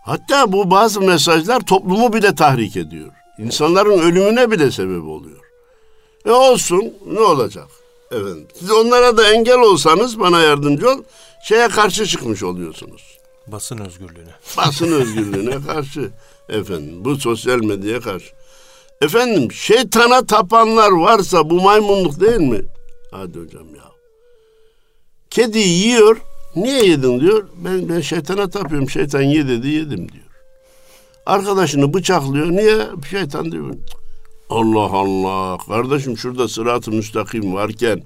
Hatta 0.04 0.52
bu 0.52 0.70
bazı 0.70 1.00
mesajlar 1.00 1.60
toplumu 1.60 2.12
bile 2.12 2.34
tahrik 2.34 2.76
ediyor. 2.76 3.12
İnsanların 3.38 3.98
ölümüne 3.98 4.50
bile 4.50 4.70
sebep 4.70 5.04
oluyor. 5.04 5.40
E 6.26 6.30
olsun 6.30 6.94
ne 7.06 7.20
olacak? 7.20 7.68
Efendim, 8.10 8.46
siz 8.58 8.70
onlara 8.70 9.16
da 9.16 9.32
engel 9.32 9.58
olsanız 9.58 10.20
bana 10.20 10.40
yardımcı 10.40 10.90
ol. 10.90 11.02
Şeye 11.44 11.68
karşı 11.68 12.06
çıkmış 12.06 12.42
oluyorsunuz. 12.42 13.18
Basın 13.46 13.78
özgürlüğüne. 13.78 14.34
Basın 14.56 14.92
özgürlüğüne 15.00 15.66
karşı. 15.66 16.10
Efendim 16.48 17.04
bu 17.04 17.16
sosyal 17.16 17.60
medyaya 17.60 18.00
karşı. 18.00 18.32
Efendim 19.00 19.52
şeytana 19.52 20.26
tapanlar 20.26 20.90
varsa 20.90 21.50
bu 21.50 21.60
maymunluk 21.60 22.20
değil 22.20 22.40
mi? 22.40 22.62
Hadi 23.10 23.38
hocam 23.38 23.74
ya. 23.76 23.84
Kedi 25.30 25.58
yiyor. 25.58 26.16
Niye 26.56 26.84
yedin 26.84 27.20
diyor. 27.20 27.48
Ben, 27.56 27.88
ben 27.88 28.00
şeytana 28.00 28.50
tapıyorum. 28.50 28.90
Şeytan 28.90 29.22
ye 29.22 29.48
dedi 29.48 29.68
yedim 29.68 30.12
diyor. 30.12 30.24
Arkadaşını 31.26 31.94
bıçaklıyor. 31.94 32.50
Niye? 32.50 32.86
Şeytan 33.10 33.52
diyor. 33.52 33.74
Allah 34.50 34.90
Allah. 34.92 35.58
Kardeşim 35.58 36.18
şurada 36.18 36.48
sırat-ı 36.48 36.90
müstakim 36.90 37.54
varken 37.54 38.02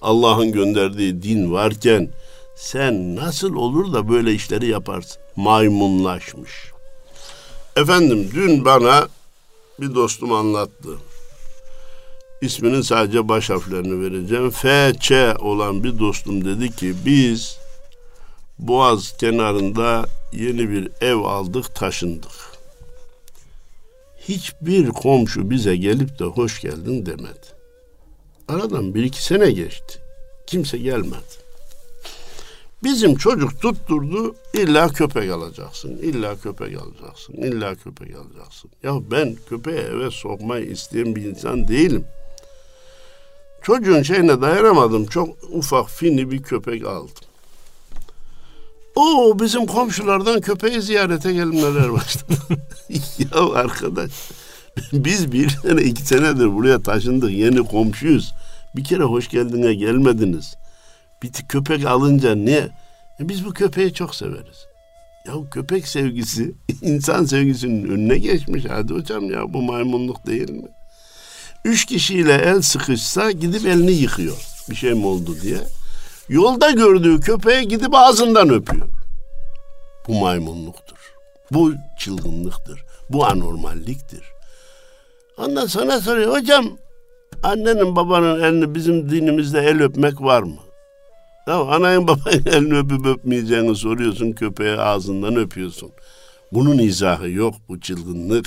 Allah'ın 0.00 0.52
gönderdiği 0.52 1.22
din 1.22 1.52
varken 1.52 2.10
sen 2.56 3.16
nasıl 3.16 3.54
olur 3.54 3.92
da 3.92 4.08
böyle 4.08 4.32
işleri 4.32 4.66
yaparsın? 4.66 5.22
Maymunlaşmış. 5.36 6.72
Efendim 7.78 8.30
dün 8.34 8.64
bana 8.64 9.08
bir 9.80 9.94
dostum 9.94 10.32
anlattı. 10.32 10.98
İsminin 12.40 12.80
sadece 12.80 13.28
baş 13.28 13.50
harflerini 13.50 14.00
vereceğim. 14.00 14.50
FC 14.50 15.34
olan 15.38 15.84
bir 15.84 15.98
dostum 15.98 16.44
dedi 16.44 16.76
ki 16.76 16.94
biz 17.06 17.58
Boğaz 18.58 19.16
kenarında 19.16 20.06
yeni 20.32 20.70
bir 20.70 20.88
ev 21.00 21.16
aldık, 21.16 21.74
taşındık. 21.74 22.30
Hiçbir 24.28 24.88
komşu 24.88 25.50
bize 25.50 25.76
gelip 25.76 26.18
de 26.18 26.24
hoş 26.24 26.60
geldin 26.60 27.06
demedi. 27.06 27.46
Aradan 28.48 28.94
bir 28.94 29.04
iki 29.04 29.24
sene 29.24 29.50
geçti. 29.50 29.98
Kimse 30.46 30.78
gelmedi. 30.78 31.47
Bizim 32.82 33.16
çocuk 33.16 33.60
tutturdu 33.60 34.34
illa 34.54 34.88
köpek 34.88 35.30
alacaksın, 35.30 35.98
illa 35.98 36.36
köpek 36.36 36.78
alacaksın, 36.82 37.34
illa 37.34 37.74
köpek 37.74 38.16
alacaksın. 38.16 38.70
Ya 38.82 38.92
ben 39.10 39.36
köpeği 39.48 39.78
eve 39.78 40.10
sokmayı 40.10 40.64
isteyen 40.64 41.16
bir 41.16 41.24
insan 41.24 41.68
değilim. 41.68 42.04
Çocuğun 43.62 44.02
şeyine 44.02 44.40
dayanamadım. 44.40 45.06
Çok 45.06 45.28
ufak 45.50 45.90
fini 45.90 46.30
bir 46.30 46.42
köpek 46.42 46.86
aldım. 46.86 47.14
O 48.96 49.38
bizim 49.40 49.66
komşulardan 49.66 50.40
köpeği 50.40 50.82
ziyarete 50.82 51.32
gelmeler 51.32 51.92
başladı. 51.92 52.34
ya 53.18 53.52
arkadaş 53.54 54.10
biz 54.92 55.32
bir 55.32 55.48
sene 55.48 55.82
iki 55.82 56.02
senedir 56.02 56.54
buraya 56.54 56.82
taşındık 56.82 57.30
yeni 57.30 57.66
komşuyuz. 57.66 58.34
Bir 58.76 58.84
kere 58.84 59.02
hoş 59.02 59.28
geldine 59.28 59.74
gelmediniz. 59.74 60.54
Bir 61.22 61.32
köpek 61.32 61.86
alınca 61.86 62.34
niye? 62.34 62.68
E 63.20 63.28
biz 63.28 63.44
bu 63.44 63.52
köpeği 63.52 63.94
çok 63.94 64.14
severiz. 64.14 64.66
Ya 65.26 65.34
köpek 65.50 65.88
sevgisi 65.88 66.54
insan 66.82 67.24
sevgisinin 67.24 67.90
önüne 67.90 68.18
geçmiş. 68.18 68.64
Hadi 68.68 68.94
hocam 68.94 69.30
ya 69.30 69.52
bu 69.52 69.62
maymunluk 69.62 70.26
değil 70.26 70.50
mi? 70.50 70.68
Üç 71.64 71.84
kişiyle 71.84 72.34
el 72.34 72.62
sıkışsa 72.62 73.30
gidip 73.30 73.66
elini 73.66 73.92
yıkıyor. 73.92 74.36
Bir 74.70 74.74
şey 74.74 74.94
mi 74.94 75.06
oldu 75.06 75.36
diye. 75.42 75.58
Yolda 76.28 76.70
gördüğü 76.70 77.20
köpeğe 77.20 77.64
gidip 77.64 77.94
ağzından 77.94 78.50
öpüyor. 78.50 78.88
Bu 80.08 80.20
maymunluktur. 80.20 80.98
Bu 81.50 81.72
çılgınlıktır. 81.98 82.84
Bu 83.10 83.26
anormalliktir. 83.26 84.22
Ondan 85.38 85.66
sonra 85.66 86.00
soruyor 86.00 86.32
hocam 86.32 86.78
annenin 87.42 87.96
babanın 87.96 88.42
elini 88.42 88.74
bizim 88.74 89.10
dinimizde 89.10 89.60
el 89.60 89.82
öpmek 89.82 90.20
var 90.20 90.42
mı? 90.42 90.58
Ya 91.48 91.60
anayın 91.60 92.08
babanın 92.08 92.46
elini 92.46 92.78
öpüp 92.78 93.06
öpmeyeceğini 93.06 93.76
soruyorsun 93.76 94.32
köpeğe 94.32 94.76
ağzından 94.80 95.36
öpüyorsun. 95.36 95.90
Bunun 96.52 96.78
izahı 96.78 97.30
yok 97.30 97.54
bu 97.68 97.80
çılgınlık. 97.80 98.46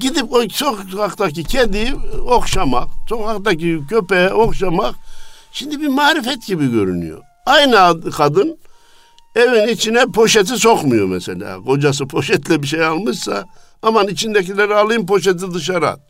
Gidip 0.00 0.32
o 0.32 0.42
sokaktaki 0.48 1.44
kediyi 1.44 1.94
okşamak, 2.28 2.88
sokaktaki 3.08 3.80
köpeğe 3.88 4.32
okşamak 4.32 4.94
şimdi 5.52 5.80
bir 5.80 5.88
marifet 5.88 6.46
gibi 6.46 6.70
görünüyor. 6.70 7.22
Aynı 7.46 8.10
kadın 8.10 8.58
evin 9.36 9.68
içine 9.68 10.06
poşeti 10.06 10.56
sokmuyor 10.56 11.06
mesela. 11.06 11.62
Kocası 11.62 12.06
poşetle 12.06 12.62
bir 12.62 12.66
şey 12.66 12.84
almışsa 12.84 13.44
aman 13.82 14.08
içindekileri 14.08 14.74
alayım 14.74 15.06
poşeti 15.06 15.54
dışarı 15.54 15.88
at. 15.88 16.00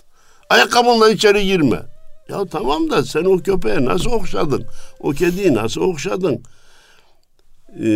Ayakkabınla 0.51 1.11
içeri 1.11 1.45
girme. 1.45 1.83
Ya 2.31 2.45
tamam 2.45 2.91
da 2.91 3.05
sen 3.05 3.25
o 3.25 3.39
köpeğe 3.39 3.85
nasıl 3.85 4.11
okşadın? 4.11 4.67
O 5.01 5.11
kediyi 5.11 5.55
nasıl 5.55 5.81
okşadın? 5.81 6.43
Ee, 7.81 7.89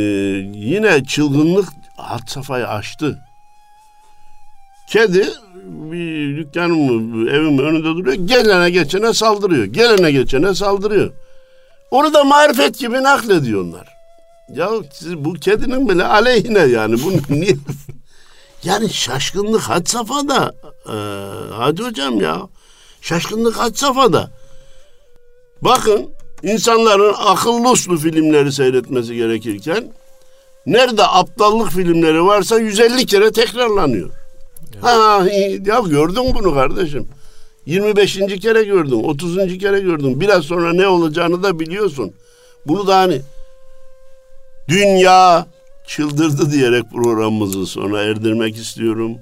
yine 0.54 1.04
çılgınlık 1.04 1.68
hat 1.96 2.30
safhayı 2.30 2.68
aştı. 2.68 3.18
Kedi 4.88 5.28
bir 5.66 6.36
dükkanım 6.36 7.28
evim 7.28 7.58
önünde 7.58 7.84
duruyor. 7.84 8.16
Gelene 8.16 8.70
geçene 8.70 9.12
saldırıyor. 9.12 9.64
Gelene 9.64 10.12
geçene 10.12 10.54
saldırıyor. 10.54 11.12
Onu 11.90 12.14
da 12.14 12.24
marifet 12.24 12.78
gibi 12.78 13.02
naklediyorlar. 13.02 13.88
Ya 14.48 14.70
siz 14.92 15.16
bu 15.16 15.32
kedinin 15.32 15.88
bile 15.88 16.04
aleyhine 16.04 16.58
yani. 16.58 16.96
Bunu 17.04 17.16
niye? 17.40 17.56
yani 18.64 18.90
şaşkınlık 18.90 19.62
had 19.62 19.86
safhada. 19.86 20.54
Ee, 20.88 20.92
hadi 21.52 21.82
hocam 21.82 22.20
ya. 22.20 22.42
Şaşkınlık 23.04 23.56
had 23.56 23.74
safhada. 23.74 24.30
Bakın 25.62 26.10
insanların 26.42 27.14
akıllı 27.18 27.70
uslu 27.70 27.96
filmleri 27.96 28.52
seyretmesi 28.52 29.14
gerekirken 29.14 29.92
nerede 30.66 31.06
aptallık 31.06 31.70
filmleri 31.70 32.24
varsa 32.24 32.58
150 32.58 33.06
kere 33.06 33.32
tekrarlanıyor. 33.32 34.10
Evet. 34.72 34.84
Ha, 34.84 35.26
ya 35.66 35.80
gördün 35.88 36.34
bunu 36.34 36.54
kardeşim. 36.54 37.08
25. 37.66 38.14
kere 38.16 38.64
gördün, 38.64 39.04
30. 39.04 39.58
kere 39.58 39.80
gördün. 39.80 40.20
Biraz 40.20 40.44
sonra 40.44 40.72
ne 40.72 40.86
olacağını 40.86 41.42
da 41.42 41.60
biliyorsun. 41.60 42.12
Bunu 42.66 42.86
da 42.86 42.98
hani 42.98 43.20
dünya 44.68 45.46
çıldırdı 45.86 46.50
diyerek 46.52 46.84
programımızı 46.92 47.66
sona 47.66 48.00
erdirmek 48.00 48.56
istiyorum. 48.56 49.18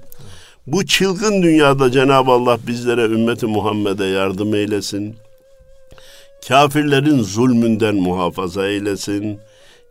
Bu 0.67 0.85
çılgın 0.85 1.43
dünyada 1.43 1.91
Cenab-ı 1.91 2.31
Allah 2.31 2.57
bizlere 2.67 3.01
ümmeti 3.01 3.45
Muhammed'e 3.45 4.05
yardım 4.05 4.55
eylesin. 4.55 5.15
Kafirlerin 6.47 7.19
zulmünden 7.21 7.95
muhafaza 7.95 8.67
eylesin. 8.67 9.39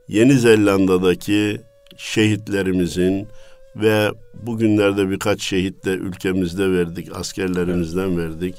Yeni 0.08 0.32
Zelanda'daki 0.32 1.60
şehitlerimizin 1.96 3.28
ve 3.76 4.10
bugünlerde 4.34 5.10
birkaç 5.10 5.42
şehit 5.42 5.84
de 5.84 5.90
ülkemizde 5.90 6.72
verdik, 6.72 7.16
askerlerimizden 7.16 8.18
verdik. 8.18 8.54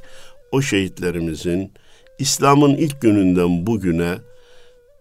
O 0.51 0.61
şehitlerimizin 0.61 1.71
İslam'ın 2.19 2.75
ilk 2.75 3.01
gününden 3.01 3.67
bugüne, 3.67 4.15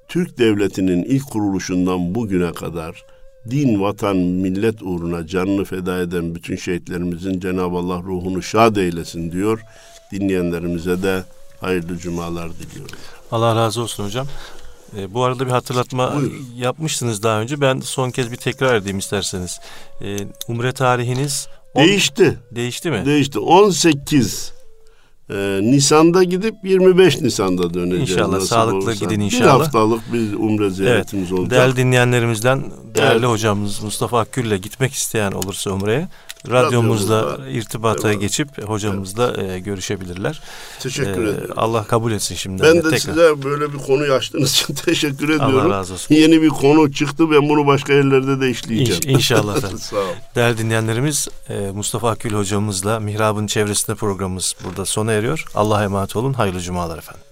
Türk 0.09 0.39
Devleti'nin 0.39 1.05
ilk 1.05 1.31
kuruluşundan 1.31 2.15
bugüne 2.15 2.53
kadar 2.53 3.05
din, 3.51 3.82
vatan, 3.82 4.16
millet 4.16 4.82
uğruna 4.82 5.26
canını 5.26 5.64
feda 5.64 6.01
eden 6.01 6.34
bütün 6.34 6.57
şehitlerimizin 6.57 7.40
Cenab-ı 7.40 7.76
Allah 7.76 8.03
ruhunu 8.03 8.43
şad 8.43 8.76
eylesin 8.76 9.32
diyor. 9.32 9.61
Dinleyenlerimize 10.12 11.03
de 11.03 11.24
hayırlı 11.61 11.99
cumalar 11.99 12.51
diliyorum. 12.59 12.97
Allah 13.30 13.57
razı 13.57 13.82
olsun 13.82 14.05
hocam. 14.05 14.26
E, 14.99 15.14
bu 15.14 15.24
arada 15.24 15.47
bir 15.47 15.51
hatırlatma 15.51 16.16
Buyurun. 16.16 16.47
yapmıştınız 16.57 17.22
daha 17.22 17.40
önce. 17.40 17.61
Ben 17.61 17.80
son 17.80 18.11
kez 18.11 18.32
bir 18.32 18.36
tekrar 18.36 18.74
edeyim 18.74 18.99
isterseniz. 18.99 19.61
E, 20.03 20.16
umre 20.49 20.72
tarihiniz 20.72 21.49
on... 21.74 21.84
değişti. 21.84 22.38
Değişti 22.51 22.90
mi? 22.90 23.03
Değişti. 23.07 23.38
18 23.38 24.53
e, 25.31 25.61
Nisan'da 25.62 26.23
gidip 26.23 26.55
25 26.64 27.20
Nisan'da 27.20 27.75
döneceğiz. 27.75 28.11
İnşallah 28.11 28.41
sağlıklı 28.41 28.77
olursa. 28.77 29.05
gidin 29.05 29.20
inşallah. 29.20 29.55
Bir 29.55 29.64
haftalık 29.64 30.12
bir 30.12 30.33
umre 30.33 30.70
ziyaretimiz 30.70 31.29
evet, 31.29 31.39
olacak. 31.39 31.51
Değerli 31.51 31.77
dinleyenlerimizden 31.77 32.64
değerli 32.95 33.18
evet. 33.18 33.29
hocamız 33.29 33.83
Mustafa 33.83 34.18
Akgül'le 34.18 34.57
gitmek 34.57 34.93
isteyen 34.93 35.33
olursa 35.33 35.70
umreye 35.70 36.09
Radyomuzda. 36.51 37.38
irtibata 37.51 38.09
Evet. 38.11 38.20
geçip 38.20 38.68
hocamızla 38.68 39.43
e, 39.43 39.59
görüşebilirler. 39.59 40.40
Teşekkür 40.80 41.26
E, 41.26 41.30
ederim. 41.30 41.51
Allah 41.57 41.84
kabul 41.84 42.12
etsin 42.12 42.34
şimdi. 42.34 42.62
Ben 42.62 42.84
de 42.84 42.99
size 42.99 43.43
böyle 43.45 43.72
bir 43.72 43.78
konu 43.78 44.03
açtığınız 44.12 44.51
için 44.53 44.74
teşekkür 44.74 45.28
ediyorum. 45.28 45.61
Allah 45.61 45.68
razı 45.78 45.93
olsun. 45.95 46.14
Yeni 46.14 46.43
bir 46.43 46.49
konu 46.49 46.93
çıktı. 46.93 47.30
Ben 47.30 47.49
bunu 47.49 47.66
başka 47.66 47.93
yerlerde 47.93 48.40
de 48.40 48.51
işleyeceğim. 48.51 49.01
İnş- 49.03 49.09
inşallah. 49.11 49.76
Sağ 49.78 49.97
ol. 49.97 50.03
Değerli 50.34 50.59
dinleyenlerimiz 50.59 51.28
e, 51.49 51.59
Mustafa 51.74 52.11
Akgül 52.11 52.32
hocamızla 52.32 53.01
Mihrab'ın 53.01 53.47
çevresinde 53.47 53.97
programımız 53.97 54.55
burada 54.64 54.84
sona 54.86 55.12
eriyor. 55.12 55.45
Allah'a 55.55 55.84
emanet 55.84 56.16
olun. 56.16 56.32
Hayırlı 56.32 56.61
cumalar 56.61 56.99
efendim. 56.99 57.22